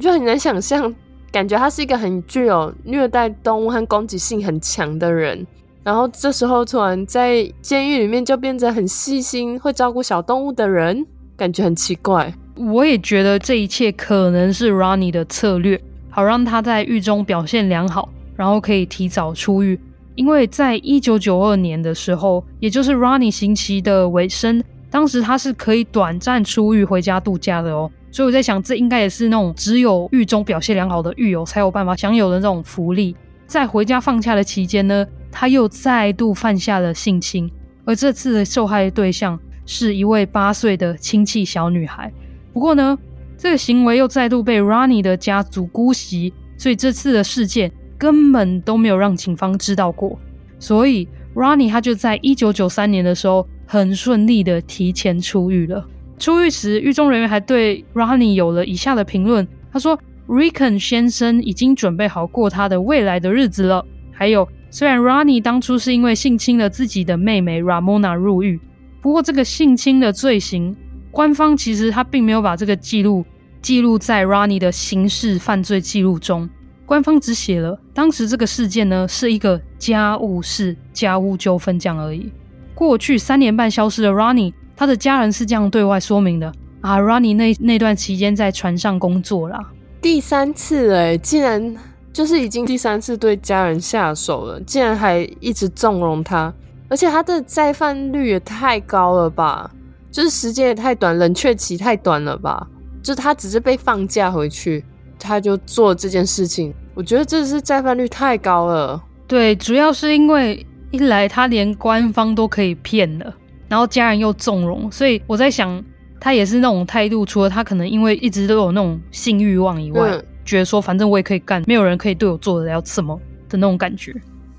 [0.00, 0.92] 就很难想象。
[1.30, 5.46] 感觉他是一个很具有虐待动物和攻击性很强的人，
[5.86, 12.34] 然后这时候突然在监狱里面就变成很细心、会照顾小动物的人，感觉很奇怪。
[12.56, 15.80] 我也觉得这一切可能是 Ronnie 的策略，
[16.10, 19.78] 好让他在狱中表现良好，然后可以提早出狱。
[20.16, 24.60] 因为在一九九二年的时候，也就是 Ronnie 刑期的尾声，
[24.90, 27.88] 当时他是可以短暂出狱回家度假的哦。
[28.10, 33.14] 所以我在想，这应该也是那种只有狱中表现良好的狱友才有办法享有的这种福利。
[33.46, 35.06] 在回家放假的期间呢，
[35.38, 37.50] 他又再度犯下了性侵，
[37.84, 42.10] 而这次的受害对象是一位八岁的亲戚小女孩。
[42.54, 42.98] 不过呢，
[43.36, 50.18] 这个行为又再度被 Ronnie 的家族姑息，所以这次的事件根本都没有让警方知道过。
[50.58, 55.86] 所以 Ronnie 他就在一九九三年的时候，很顺利的提前出狱了。
[56.18, 63.84] 出狱时，狱中人员还对 Ronnie 有了以下的评论：他说，Ricken 先生已经准备好过他的未来的日子了。
[64.10, 68.60] 还有，虽然 Ronnie 当初是因为性侵了自己的妹妹 Ramona 入狱，
[69.00, 70.76] 不过这个性侵的罪行，
[71.10, 73.24] 官方其实他并没有把这个记录
[73.62, 76.46] 记录在 Ronnie 的刑事犯罪记录中。
[76.84, 82.30] 官方只写了当时这个事件呢是一个家务事、家务纠纷这样而已。
[82.74, 86.52] 过去三年半消失的 Ronnie，他的家人是这样对外说明的
[86.82, 89.72] 啊，Ronnie 那那段期间在船上工作啦。
[90.02, 91.74] 第三次哎，竟然
[92.16, 96.50] 就是已经第三次对家人下手了，竟然还一直纵容他，
[96.88, 99.70] 而且他的再犯率也太高了吧？
[100.10, 102.66] 就是时间也太短，冷却期太短了吧？
[103.02, 104.82] 就他只是被放假回去。
[105.18, 109.02] 他就做这件事情，我觉得这是再犯率太高了。
[109.26, 113.34] 对，主要是因为一来他连官方都可以骗了，
[113.68, 115.84] 然后家人又纵容，所以我在想，
[116.18, 117.26] 他也是那种态度。
[117.26, 123.20] 除了他可能因为一直都有那种性欲望以外，觉得说反正我也可以干，没有人可以对我做得了什么
[123.50, 124.14] 的那种感觉。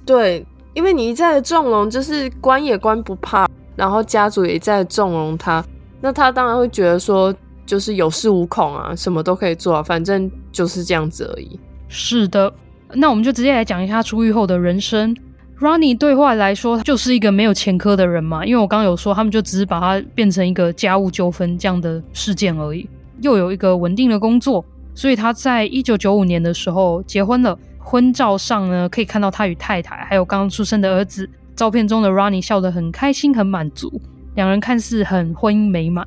[0.05, 5.65] 对，因为你一再的纵容，就是关也关不怕，然后家族也一再的纵容他，
[6.01, 7.33] 那他当然会觉得说。
[7.67, 11.59] 就是有恃无恐啊，什么都可以做啊，反正就是这样子而已。
[11.89, 12.49] 是的，
[12.93, 15.13] 那我们就直接来讲一下出狱后的人生。
[15.59, 22.89] Ronnie 对外来说就是一个没有前科的人嘛，因为我刚刚有说他们就只是把他变成一个家务纠纷这样的事件而已。
[23.19, 24.63] 又有一个稳定的工作，
[24.97, 27.55] 所以他在一九九五年的时候结婚了。
[27.79, 31.29] 婚照上呢，可以看到他与太太还有刚出生的儿子。
[31.55, 34.01] 照片中的 Ronnie 笑得很开心很满足，
[34.33, 36.05] 两人看似很婚姻美满。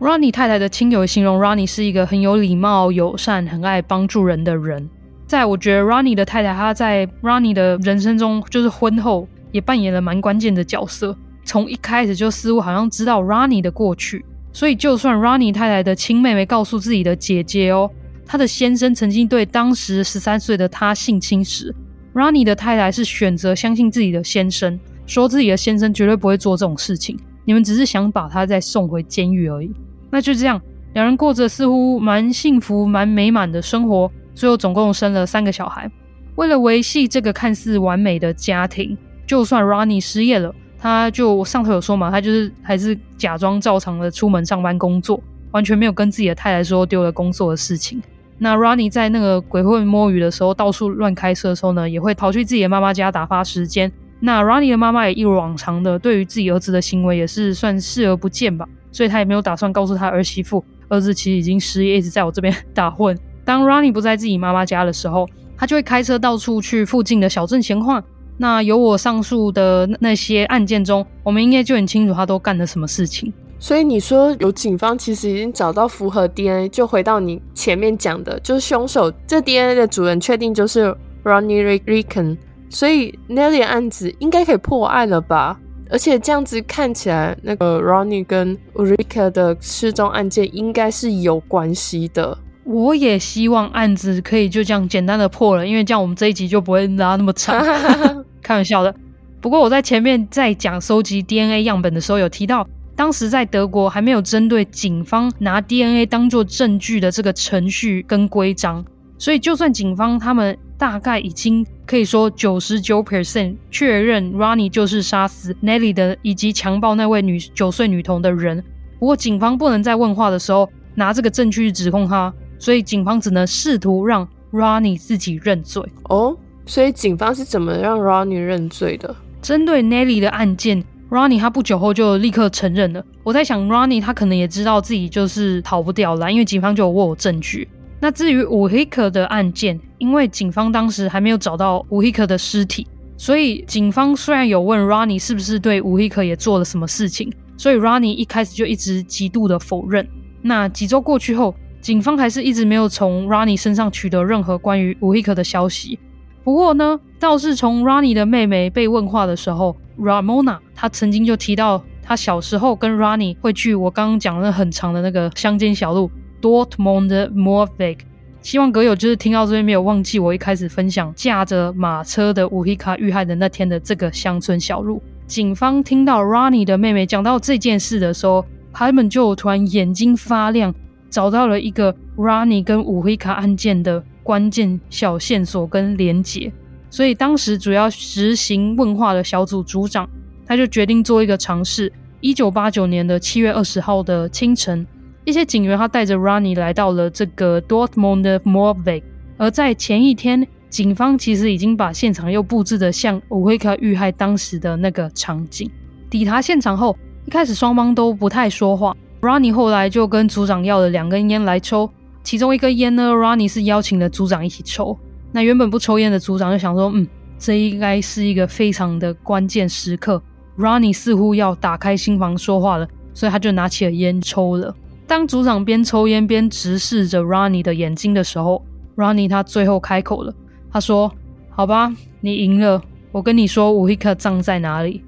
[0.00, 4.88] Ronnie 太太的亲友形容 Ronnie 是一个很有礼貌、友善、很爱帮助人的人。
[5.26, 11.14] 在我觉得 Ronnie 的太太，她在 Ronnie 的人生中，就是婚后也扮演了蛮关键的角色。
[11.44, 17.90] 从一开始就似乎好像知道 Ronnie 的过去，所以就算 Ronnie 太太的亲妹妹告诉自己的姐姐哦，
[18.30, 21.74] 她的先生曾经对当时十三岁的她性侵时
[22.14, 29.72] ，Ronnie 的太太是选择相信自己的先生，说自己的先生绝对不会做这种事情，你们只是想把他再送回监狱而已。
[30.12, 30.62] 那就这样，
[30.92, 34.08] 两人过着似乎蛮幸福、蛮美满的生活。
[34.32, 35.90] 最后总共生了三个小孩。
[36.36, 45.20] 为了维系这个看似完美的家庭，就算 Ronnie 失业了，他就上头有说嘛，他就是还是假装照常的出门上班工作，
[45.50, 48.00] 完全没有跟自己的太太说丢了工作的事情。
[48.42, 53.92] 那 Ronnie 在那个鬼混摸鱼的时候，到处乱开车的时候呢，也会跑去自己的妈妈家打发时间。
[54.18, 58.66] 那 Ronnie 的妈妈也一如往常的，对于自己儿子的行为也是算视而不见吧。
[58.90, 63.16] 所以他也没有打算告诉他儿媳妇，儿子其实已经失业，一直在我这边打混。
[63.44, 68.02] 当 Ronnie 不在自己妈妈家的时候，他就会开车到处去附近的小镇闲晃。
[68.38, 73.30] 那有我上述的那些案件中，我们应该就很清楚他都干了什么事情。
[73.60, 82.38] 所以你说有警方其实已经找到符合 DNA，就回到你前面讲的，就是凶手这 DNA 的主人确定就是 Ronnie Ricken，
[82.70, 85.60] 所以 Nelly 案子应该可以破案了吧？
[85.90, 92.38] 而且这样子看起来，那个 Ronnie 跟 Ulrika 的失踪案件应该是有关系的。
[92.64, 97.60] 我也希望案子可以就这样简单的破了，因为这样我们这一集就不会拉那么长。
[98.40, 98.94] 开玩笑的。
[99.40, 102.64] 不过我在前面在讲收集 DNA 样本的时候有提到，
[102.96, 108.84] 当时在德国还没有针对警方拿 DNA 当做证据的这个程序跟规章，
[109.18, 110.56] 所以就算警方他们。
[110.80, 118.64] 大概已经可以说九十九 percent 确认 Ronnie 就是杀死 Nelly 的，以及强暴那位女九岁女童的人。
[118.98, 125.84] 不过警方不能在问话的时候拿这个证据去指控他，所以警方只能试图让 Ronnie 自己认罪。
[126.04, 126.34] 哦，
[126.64, 129.14] 所以警方是怎么让 Ronnie 认罪的？
[129.42, 133.04] 针对 Nelly 的案件，Ronnie 他不久后就立刻承认了。
[133.22, 137.68] 我在想，Ronnie 他可能也知道自己就是逃不掉了，因为警方就有握有证据。
[138.00, 142.86] 那至于乌希克的案件，因为警方当时还没有找到乌希克的尸体，
[143.18, 150.08] 所以警方虽然有问 Ronnie 是不是对乌希克也做了什么事情，所以 Ronnie 一开始就一直极度的否认。
[150.40, 155.98] 那几周过去后，警方还是一直没有从 Ronnie 身上取得任何关于乌希克的消息。
[156.42, 166.10] 不过呢，倒是从 Ronnie 的妹妹被问话的时候，Ramona 她曾经就提到，她小时候跟 Rani 会去我刚刚讲的很长的那个乡间小路。
[166.40, 167.98] Dortmund Moorweg，
[168.40, 175.02] 希望阁友就是听到这边没有忘记我一开始分享驾着马车的乌希卡遇害的那天的这个乡村小路。
[175.26, 180.74] 警方听到 Rani 的妹妹讲到这件事的时候，他们就突然眼睛发亮，
[181.10, 186.50] 找到了一个 Ronnie 跟乌黑卡案件的关键小线索跟连结，
[186.90, 190.08] 所以当时主要执行问话的小组组长，
[190.44, 191.90] 他就决定做一个尝试。
[192.20, 194.86] 一九八九年的七月二十号的清晨，
[195.24, 199.02] 一些警员他带着 Ronnie 来到了这个 Dortmund 的 Moorweg，
[199.38, 205.70] 而在前一天，警方其实已经把现场又布置的像乌黑卡遇害当时的那个场景。
[206.10, 208.94] 抵达现场后，一开始双方都不太说话。
[209.20, 211.88] Ronnie 后来就跟组长要了两根烟来抽，
[212.22, 214.98] 其中一根烟呢，Ronnie 是邀请了组长一起抽。
[215.32, 217.06] 那原本不抽烟的组长就想说，嗯，
[217.38, 220.22] 这应该是一个非常的关键时刻。
[220.58, 224.74] Ronnie 似乎要打开心房说话了，所以他就拿起了烟抽了。
[225.06, 228.64] 当组长边抽烟边直视着 Ronnie 的眼睛的时候
[228.96, 230.34] ，Ronnie 他最后开口了，
[230.70, 231.10] 他说
[231.50, 232.82] ：“好吧，你赢了。
[233.10, 235.02] 我跟你说，乌黑克葬在哪里？”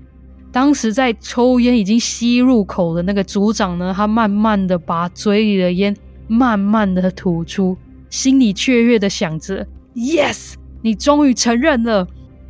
[0.51, 5.97] 当时在抽烟已经吸入口的那个组长呢，他慢慢的把嘴里的烟
[6.29, 7.77] 慢慢的吐出，
[8.11, 12.07] 心里雀跃的想着：“Yes，你终于承认了。”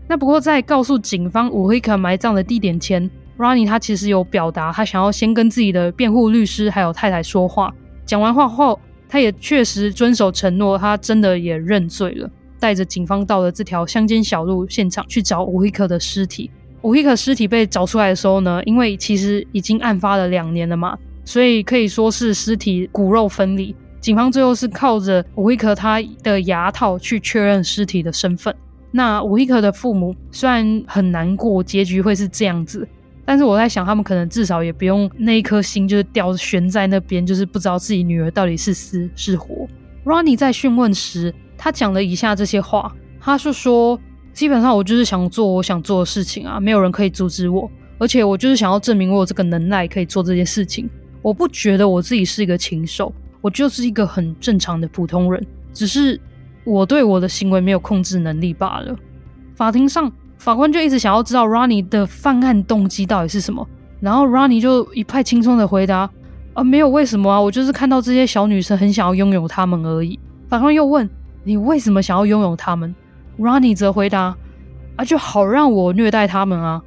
[0.09, 7.73] 那不过，在告诉警方乌黑克埋葬的地点前，Ronnie 他其实有表达他想要先跟自己的辩护律师还有太太说话。
[8.05, 8.79] 讲完话后，
[9.09, 16.51] 他也确实遵守承诺，他真的也认罪了，带着警方到了这条乡间小路现场去找乌黑克的尸体。
[16.83, 23.75] 乌黑克尸体被找出来的时候呢，因为其实已经案发了两年了嘛，所以可以说是尸体骨肉分离。
[24.03, 28.53] 警方最后是靠着乌黑克他的牙套去确认尸体的身份。
[28.91, 32.87] 那乌黑克的父母虽然很难过，结局会是这样子，
[33.25, 39.69] 但是我在想，他们可能至少也不用那一颗心就是吊悬在那边，就是不知道自己女儿到底是死是活。
[40.05, 43.97] Ronnie 在讯问时，他讲了以下这些话，他是说，
[44.33, 50.91] 基本上我就是想做我想做的事情啊，没有人可以阻止我，而且我就是想要证明我有这个能耐可以做这件事情。
[51.23, 56.19] 我不觉得我自己是一个禽兽，我就是一个很正常的普通人，只是。
[56.65, 58.97] 我对我的行为没有控制能力罢了。
[59.57, 63.67] 法庭上，法官就一直想要知道 Ronnie 的犯案动机到底是什么，
[63.99, 66.09] 然后 Ronnie 就一派轻松的回答
[66.55, 70.17] ：“啊，没有为什么啊，我就是看到这些小女生很想要拥有她们而已。”
[70.49, 71.11] 法官又问
[71.43, 72.95] ：“你为什么想要拥有她们
[73.41, 74.37] ？”Ronnie 则回答
[74.95, 76.81] ：“啊，就好让我虐待她们啊。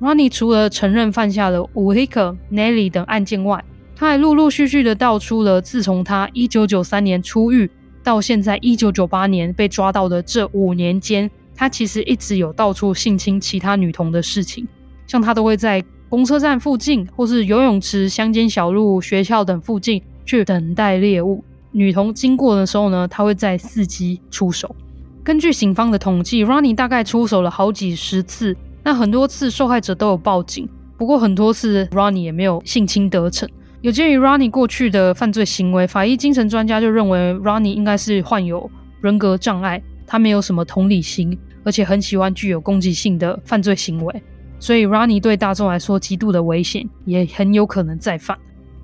[0.00, 3.64] ”Ronnie 除了承认犯下了乌黑克、Nelly 等案件外，
[3.98, 7.68] 他还陆陆续续的道出了自从他一九九三年出狱。
[8.04, 14.64] 到现在，一九九八年被抓到的这五年间，他其实一直有到处性侵其他女童的事情。
[15.08, 21.42] 像他都会在公车站附近，或是游泳池、乡间小路、学校等附近去等待猎物。
[21.72, 24.76] 女童经过的时候呢，他会在伺机出手。
[25.24, 33.46] 根据警方的统计，Ronnie 大概出手了好几十次，那很多次受害者都有报警，不过很多次 Ronnie 也没有性侵得逞。
[33.80, 38.68] 有鉴于 Ronnie 过去的犯罪行为，法医精神专家就认为 Ronnie 应该是患有
[39.00, 44.22] 人格障碍，他没有什么同理心，而且很喜欢具有攻击性的犯罪行为，
[44.58, 48.36] 所以 Ronnie 对大众来说极度的危险，也很有可能再犯。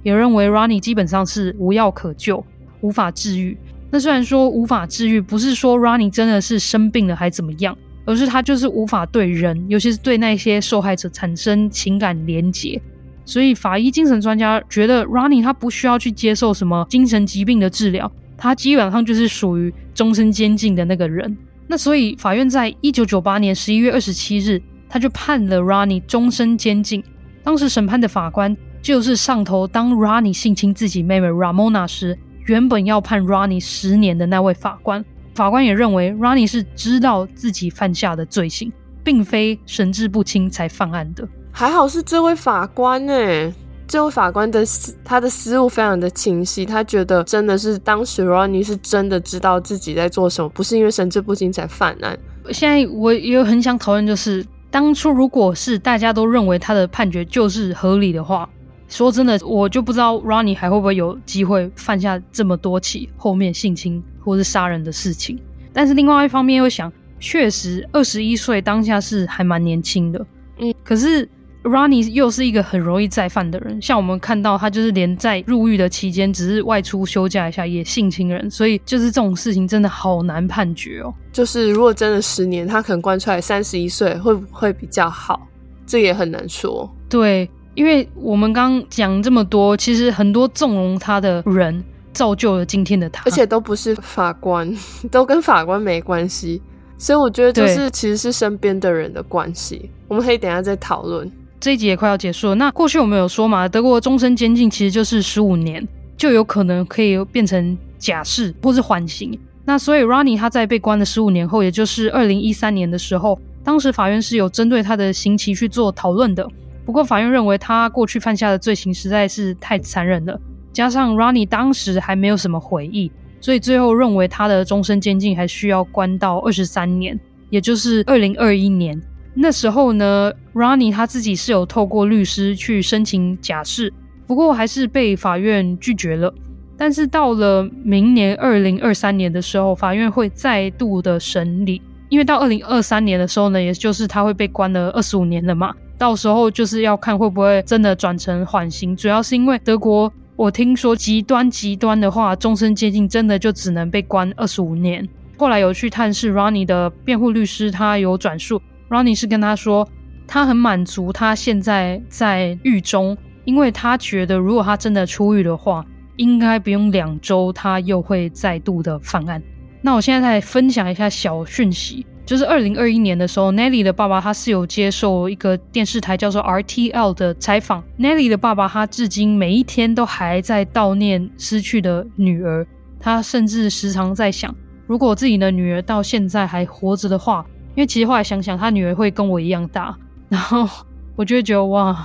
[0.05, 2.45] 也认为 Ronnie 基本上是无药可救，
[2.81, 3.59] 无法治愈。
[3.91, 12.81] 那虽然说无法治愈，不是说 Ronnie 真的是生病了还怎么样，而是他就是无法对人，尤其是对那些受害者产生情感连结。
[13.25, 21.37] 所以，法医精神专家觉得 Ronnie 他不需要去接受什么精神疾病的治疗，他基本上就是属于终身监禁的那个人。
[21.67, 27.03] 那所以，法院在一九九八年十一月二十七日，他就判了 Ronnie 终身监禁。
[27.43, 35.03] 当时审判的法官就是上头当 Ronnie 性侵自己妹妹 Ramona 时，原本要判 Ronnie 十年的那位法官。
[35.35, 38.71] 法官也认为 Ronnie 是知道自己犯下的罪行，
[39.03, 41.27] 并非神志不清才犯案的。
[41.57, 43.55] 还好是这位法官呢，
[43.87, 52.19] 这位法官的思他的思路非常的清晰，他觉得真的是当时 Ronnie 是真的知道自己在做什么，不是因为神志不清才犯案。
[52.51, 58.51] 现在我也很想讨论，就是当初如果是大家都认为他的判决就是合理的话，
[58.89, 65.39] 说真的，我就不知道 Ronnie 还会不会有机会犯下这么多起后面性侵或是杀人的事情。
[65.73, 70.27] 但是另外一方面又想，确实二十一岁当下是还蛮年轻的，
[70.59, 71.29] 嗯，可是。
[71.65, 81.13] Ronnie 又是一个很容易再犯的人，像我们看到他就是连在入狱的期间，只是外出休假一下也性侵人，所以就是这种事情真的好难判决哦。
[81.33, 85.41] 就是如果真的十年，他可能关出来三十一岁，会不会比较好？
[85.87, 86.89] 这也很难说。
[87.09, 94.71] 对，因为我们刚讲这么多，其实很多纵容他的人造就了今天的他，而且都不是法官，
[95.11, 96.61] 都跟法官没关系，
[96.99, 99.91] 所以我觉得就是其实是身边的人的关系。
[100.09, 101.31] 我们可以等一下再讨论。
[101.65, 102.55] 这一集也快要结束了。
[102.57, 109.33] 那过去我们有说嘛，德国终身监禁其实就是十五年，就有可能可以变成假释或是缓刑。
[109.65, 116.47] 那所以 Ronnie 他在被关了十五年后，也就是二零一三年的时候，当时法院是有针对他的刑期去做讨论的。
[116.85, 120.39] 不过法院认为他过去犯下的罪行实在是太残忍了，
[120.71, 123.11] 加上 Ronnie 当时还没有什么悔意，
[123.41, 129.01] 所以最后认为他的终身监禁还需要关到二十三年，也就是二零二一年。
[129.35, 133.93] 那时候呢，Ronnie 他自己是有透过律师去申请假释，
[134.27, 136.33] 不过还是被法院拒绝了。
[136.77, 148.97] 但是到了明年二零二三年的时候，法院会再度的审理，因为到二零二三年的时候呢，也就是他会被关了二十五年了嘛，到时候就是要看会不会真的转成缓刑。
[148.97, 155.09] 主要是因为德国，我听说极端极端的话，终身监禁真的就只能被关二十五年。
[155.37, 158.61] 后来有去探视 Ronnie 的辩护律师，他有转述。
[158.89, 159.89] Ronnie 是跟他说，
[160.27, 165.85] 他很满足他现在在狱中，因为他觉得如果他真的出狱的话，
[166.17, 169.43] 应该不用两周，他又会再度的犯案。
[169.83, 177.83] 那我现在再分享一下小讯息，就是二零二一年的时候，Nelly 的爸爸他是有接受一个电视台叫做 RTL 的采访。
[177.99, 182.67] Nelly 的爸爸他至今每一天都还在悼念失去的女儿，
[182.99, 184.55] 他甚至时常在想，
[184.87, 187.45] 如果自己的女儿到现在还活着的话。
[187.75, 189.97] 因为其实后来想想，他女儿会跟我一样大，
[190.29, 190.69] 然后
[191.17, 191.97] 我就会觉得哇，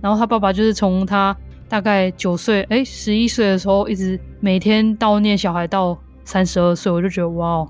[0.00, 1.36] 然后他爸爸就是从他
[1.68, 7.66] 大概九岁，诶，十一岁的时候，一直每天悼念小孩到三十二岁，我就觉得哇，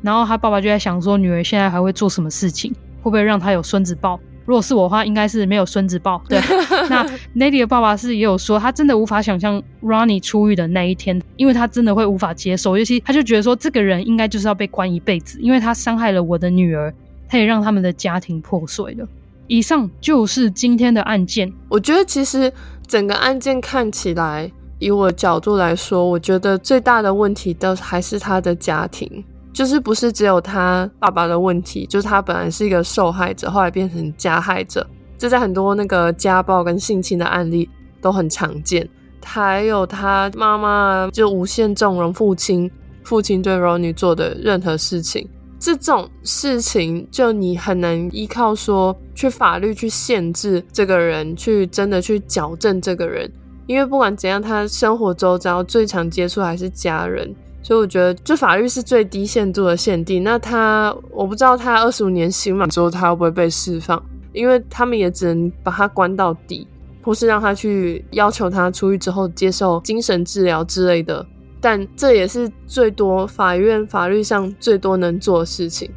[0.00, 2.72] 然后他爸爸就在想说，女儿现在还会做什么事情，
[3.02, 4.18] 会不会让他有孙子抱？
[4.44, 6.22] 如果是我的话，应该是没有孙子抱。
[6.28, 6.40] 对，
[6.90, 7.04] 那
[7.36, 16.92] Nelly 的爸爸是也有说，他真的无法想象 Ronnie 出狱的那一天，因为他真的会无法接受，尤其他就觉得说，这个人应该就是要被关一辈子，因为他伤害了我的女儿，
[17.28, 19.06] 他也让他们的家庭破碎了。
[19.48, 21.52] 以上就是今天的案件。
[21.68, 22.50] 我觉得其实
[22.86, 29.22] 整个案件看起来，以我的角度来说，我觉得最大的问题都还是他的家庭。
[29.52, 34.86] 就是不是只有他爸爸的问题，就是他本来是一个受害者，后来变成加害者，
[35.18, 37.68] 这在很多那个家暴跟性侵的案例
[38.00, 38.88] 都很常见。
[39.24, 42.70] 还有他妈妈就无限纵容父亲，
[43.04, 45.28] 父亲对柔女做的任何事情，
[45.60, 53.30] 这种事情就你很难依靠说去法律去限制这个人，去真的去矫正这个人，
[53.66, 57.32] 因为不管怎样，他生活周遭最常接触还是家人。
[57.62, 60.24] 所以我觉得，就法律是最低限度的限定。
[60.24, 64.02] 那他，我不知道他二十五年刑满之后，他会不会被释放？
[64.32, 66.66] 因为他们也只能把他关到底，
[67.02, 71.24] 或是让他去要求他出狱之后接受精神治疗之类的。
[71.60, 75.88] 但这也是最多法院法律上最多能做的事情。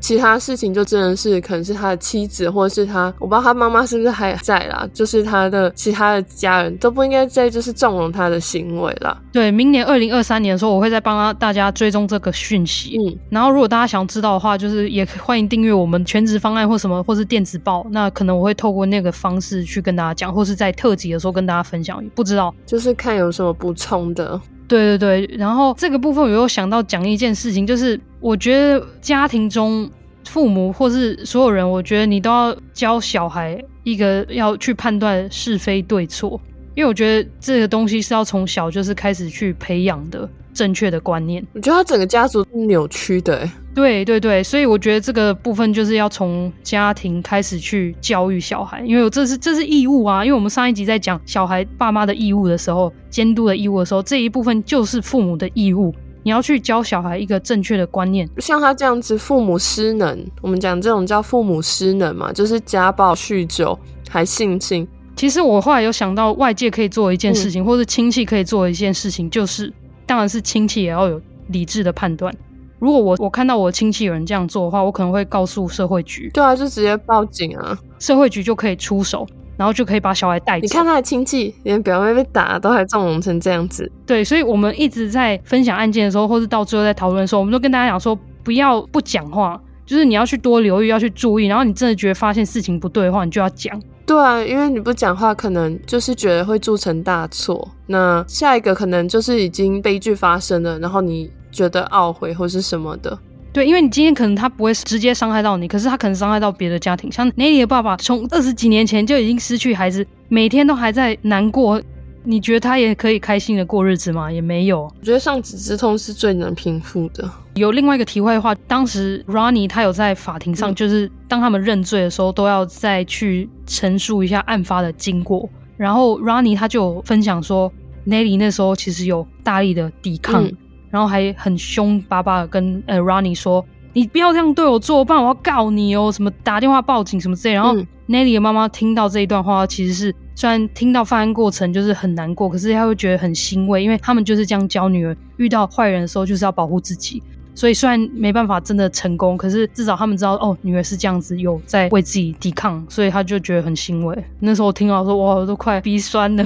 [0.00, 4.88] 其他事情就真的是可能是他的妻子，或者是他，我不知道他妈妈是不是还在啦。
[4.92, 9.16] 就是他的其他的家人都不应该再就是纵容他的行为啦。
[9.30, 12.96] 对，明年二零二三年的时候，我会再帮他大家追踪这个讯息。
[12.98, 17.86] 嗯，然后如果大家想知道的话，就是也欢迎订阅我们全职方案或什么，或是电子报。
[17.90, 22.02] 那可能我会透过那个方式去跟大家讲，或是在特辑的时候跟大家分享。
[22.14, 24.40] 不知道，就是看有什么补充的。
[24.70, 29.90] 对对对，然后这个部分我又想到讲一件事情，就是我觉得家庭中
[30.24, 36.40] 父母或是所有人，我觉得你都要教小孩一个要去判断是非对错，
[36.76, 40.28] 因为我觉得这个东西是要从小就是开始去培养的。
[40.52, 43.48] 正确的观念，我觉得他整个家族是扭曲的。
[43.74, 50.24] 对对对，所以我觉得这个部分就是要从家庭开始去教育小孩，因为这是这是义务啊。
[50.24, 55.94] 因为我们上一集在讲小孩爸妈的义务的时候，监督的义务的时候，这一部分就是父母的义务。
[56.22, 58.28] 你要去教小孩一个正确的观念。
[58.38, 64.86] 像他这样子，父母失能，我们讲这种叫父母失能嘛，就是家暴、酗酒还性侵。
[65.16, 69.72] 其实我后来有想到，外界可以做一件事情，嗯、或是亲戚可以做一件事情，就是。
[70.06, 72.34] 当然是亲戚也要有理智的判断。
[72.80, 76.30] 如果我我看到我亲戚有人这样做的话，我可能会告诉社会局。
[76.32, 77.78] 对啊，就直接报警啊！
[77.98, 79.26] 社会局就可以出手，
[79.56, 80.62] 然后就可以把小孩带走。
[80.62, 83.90] 你看他的亲戚连表妹被打都还纵容成这样子。
[84.06, 91.46] 对，所以我们一直在分享案件的时候，或是到最后在讨论的时候，我们都跟大家讲说，不要不讲话，就是你要去多留意，要去注意。
[91.46, 93.78] 然后你真的觉得发现事情不对的话，你就要讲。
[94.06, 97.68] 对啊，因为你不讲话，可能就是觉得会铸成大错。
[97.86, 103.18] 那下一个可能就是已经悲剧发生了，然后你觉得懊悔或是什么的。
[103.52, 107.10] 对，因为你今天可能他不会直接伤害到你，可是他可能伤害到别的家庭。
[107.10, 111.82] 像 Nelly 的爸爸，从二十几年前就已经失去孩子，每天都还在难过。
[112.22, 114.30] 你觉得他也可以开心的过日子吗？
[114.30, 114.82] 也没有。
[114.82, 117.28] 我觉得丧子之痛是最难平复的。
[117.54, 125.48] 有另外一个题外话，当时 Ronnie 他有在法庭上，就是当他们认罪的时候，都要再去陈述一下案发的经过。
[125.78, 127.72] 然后 Ronnie 他就分享说
[128.06, 130.56] ，Nelly 那时候其实有大力的抵抗，嗯、
[130.90, 133.64] 然后还很凶巴巴的跟呃 Ronnie 说
[133.94, 137.74] ：“你不要这样对我做，不然我要告你哦，什么打电话报警什么之类。”然后
[138.08, 147.22] Nelly 的妈妈听到这一段话，其实是虽然听到犯案过程就是很难过，可是她会觉得很欣慰，因为他们就是这样教女儿，遇到坏人的时候就是要保护自己。
[147.52, 154.16] 所以虽然没办法真的成功，可是至少他们知道哦，女儿是这样子有在为自己抵抗，所以他就觉得很欣慰。
[154.38, 156.44] 那时候我听到说哇，我都快鼻酸了。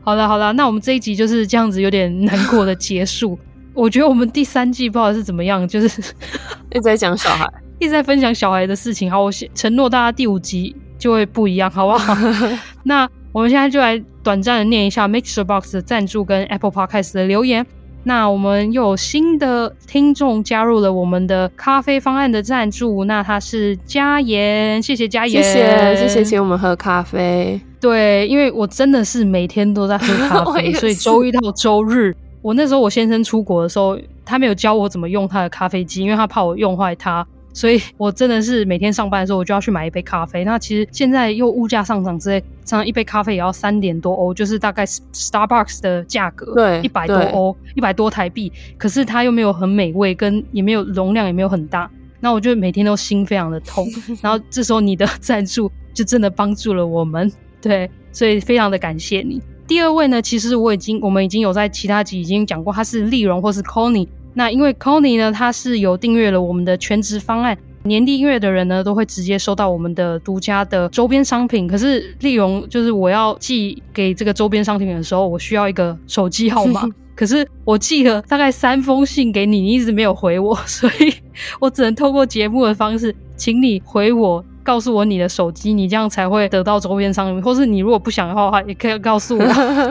[0.00, 3.38] 好了好了，那我们这一集就是这样子有点难过的结束。
[3.76, 6.00] 我觉得我们第三季不知道是怎么样，就是
[6.72, 7.46] 一直在讲小孩，
[7.78, 9.10] 一直在分享小孩的事情。
[9.10, 12.16] 好，我承诺大家第五集就会不一样，好不好？
[12.84, 17.64] 那我们现在就来短暂的念一下 MixerBox 的赞助跟 Apple Podcast 的留言。
[18.04, 27.60] 那我们又有新的听众加入了我们的咖啡方案的赞助，那他是嘉妍，谢谢佳妍，谢谢谢谢，请我们喝咖啡。
[27.80, 32.16] 对，因为我真的是每天都在喝咖啡，所以周一到周日，
[32.46, 37.26] 我那时候我先生出国的时候，他没有教我怎么用他的咖啡机，因为他怕我用坏它。
[37.52, 40.44] 所以我真的是每天上班的时候，我就要去买一杯咖啡。
[40.44, 48.52] 那其实现在又物价上涨之类，常常一杯咖啡也要三点多欧，就是大概 Starbucks 的价格，对，一百多欧，一百多台币。
[48.78, 51.90] 可是它又没有很美味，跟也没有容量，也没有很大。
[52.20, 53.88] 那我就每天都心非常的痛。
[54.22, 57.28] 然后这时候你的赞助就真的帮助了我们，
[57.60, 59.42] 对，所以非常的感谢你。
[59.66, 64.06] 第二位呢，其实我已经我们已经有在其他集已经讲过，他是丽蓉或是 Connie。
[64.34, 71.66] 那因为 Connie 呢，他是有订阅了我们的全职方案，年订阅的人呢都会直接收到我们的独家的周边商品。
[71.66, 76.88] 可是丽蓉就是我要寄给这个周边商品的时候，我需要一个手机号码。
[77.16, 81.14] 可是我寄了大概三封信给你，你一直没有回我，所以
[81.58, 84.44] 我只能透过节目的方式，请你回我。
[84.66, 87.40] 告诉我你的手机，你这样才会得到周边商品。
[87.40, 89.44] 或是你如果不想要的话，也可以告诉我。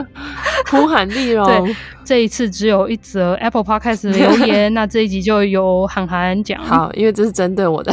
[0.70, 6.62] 呼喊丽蓉，对，这一次只有一则 Apple Podcast 留言， 那这一集就由涵涵讲。
[6.62, 7.90] 好，因为这是针对我的。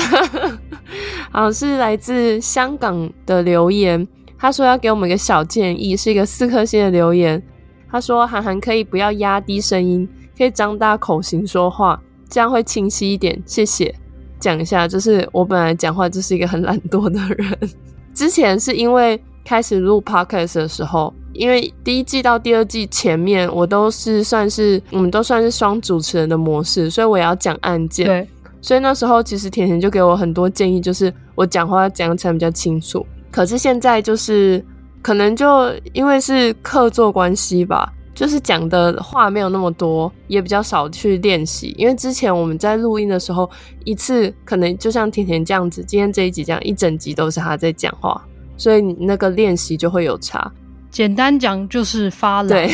[1.32, 4.06] 好，是来自香港的留言，
[4.38, 7.42] 他说要给我们一个小建议，是一个四颗星的留言。
[7.90, 10.08] 他说涵涵可以不要压低声音，
[10.38, 13.42] 可以张大口型说话，这样会清晰一点。
[13.46, 14.03] 谢谢。
[14.44, 17.58] 讲一下，就是我本来讲话就是一个很懒惰的人。
[18.14, 28.06] 之前是因为开始录 podcast 的时候，因为第一季到第二季前面我都是算是我们都算是双主持人的模式，所以我也要讲案件。
[28.06, 28.28] 对，
[28.62, 33.06] 所以那时候其实甜甜就给我很多建议，就是我讲话要讲起来比较清楚。
[33.32, 34.64] 可是现在就是
[35.02, 37.92] 可能就因为是客座关系吧。
[38.14, 41.74] 就是讲的话没有那么多，也比较少去练习。
[41.78, 43.50] 因为之前我们在录音的时候，
[43.86, 48.22] 一次可能就像甜甜这样子，今天这一集这样一整集都是他在讲话，
[48.56, 50.52] 所以你那个练习就会有差。
[50.92, 52.50] 简单讲就是发懒。
[52.50, 52.70] 对，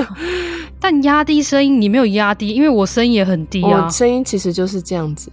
[0.80, 3.84] 但压低声音你没有压低，因为我声音也很低啊。
[3.84, 5.30] 我声音其实就是这样子。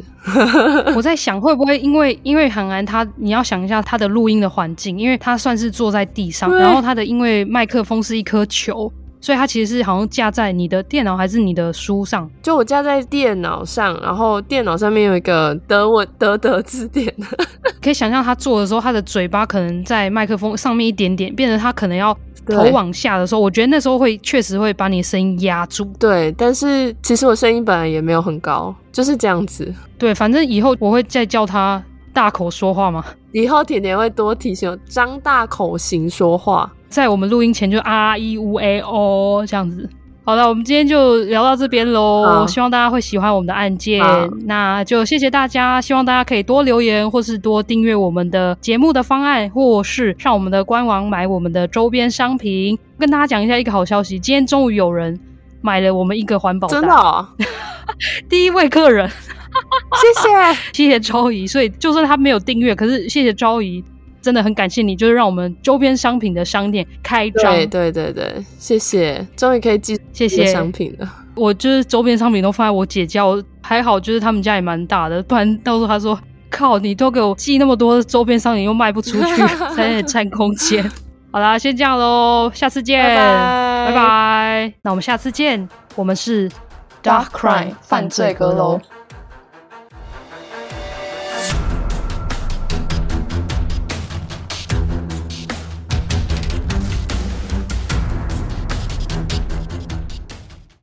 [0.97, 8.91] 我在想会不会因为因为韩安他，你要想一下他的录音的环境，因为他算是坐在地上，然后他的因为麦克风是一颗球。
[9.23, 12.29] 所以它其实是好像架在你的电脑还是你的书上？
[12.41, 17.15] 就我架在电脑上，然后电脑上面有一个德文德德字典。
[17.81, 22.13] 可以想象他做的时候，他的嘴巴可能在麦克风上面一点点，变成他可能要
[22.45, 25.85] 头往下的时候，我觉得那时候会确实会把你的声音压住。
[25.97, 29.73] 对，但是其实我声音本来也没有很高，就是这样子。
[29.97, 33.05] 对，反正以后我会再叫他大口说话嘛。
[33.31, 36.69] 以后甜甜会多提醒我张大口型说话。
[36.93, 39.89] 在我们录音前就啊一呜 a 哦这样子。
[40.25, 42.45] 好了，我们今天就聊到这边喽。
[42.47, 43.99] 希望大家会喜欢我们的案件，
[44.45, 45.81] 那就谢谢大家。
[45.81, 52.77] 希望大家可以多留言，或是多订阅我们的节目的方案，或是上我们的官网买我们的周边商品。
[52.97, 55.19] 跟大家讲一下一个好消息，今天终于有人
[55.61, 57.27] 买了我们一个环保袋，真的哦，
[58.29, 61.45] 第一位客人，谢谢 谢谢昭仪。
[61.45, 63.83] 所以就算他没有订阅，可是谢谢昭仪。
[64.23, 67.53] 真的很感谢你，就是让我们周边商品的商店开张。
[67.53, 71.13] 对对对对，谢谢，终于可以寄谢谢商品了。
[71.35, 76.17] 我就是周边商品都放在我姐家，我还好，就是他们家也蛮大的，不然到时候他说
[76.49, 79.41] 靠，你都给我寄那么多周边商品又卖不出去，
[79.75, 80.89] 才占空间。
[81.31, 83.87] 好啦，先这样喽，下次见，拜拜。
[83.87, 84.73] 拜拜。
[84.83, 86.47] 那我们下次见，我们是
[87.01, 88.79] Dark Crime 犯罪阁楼。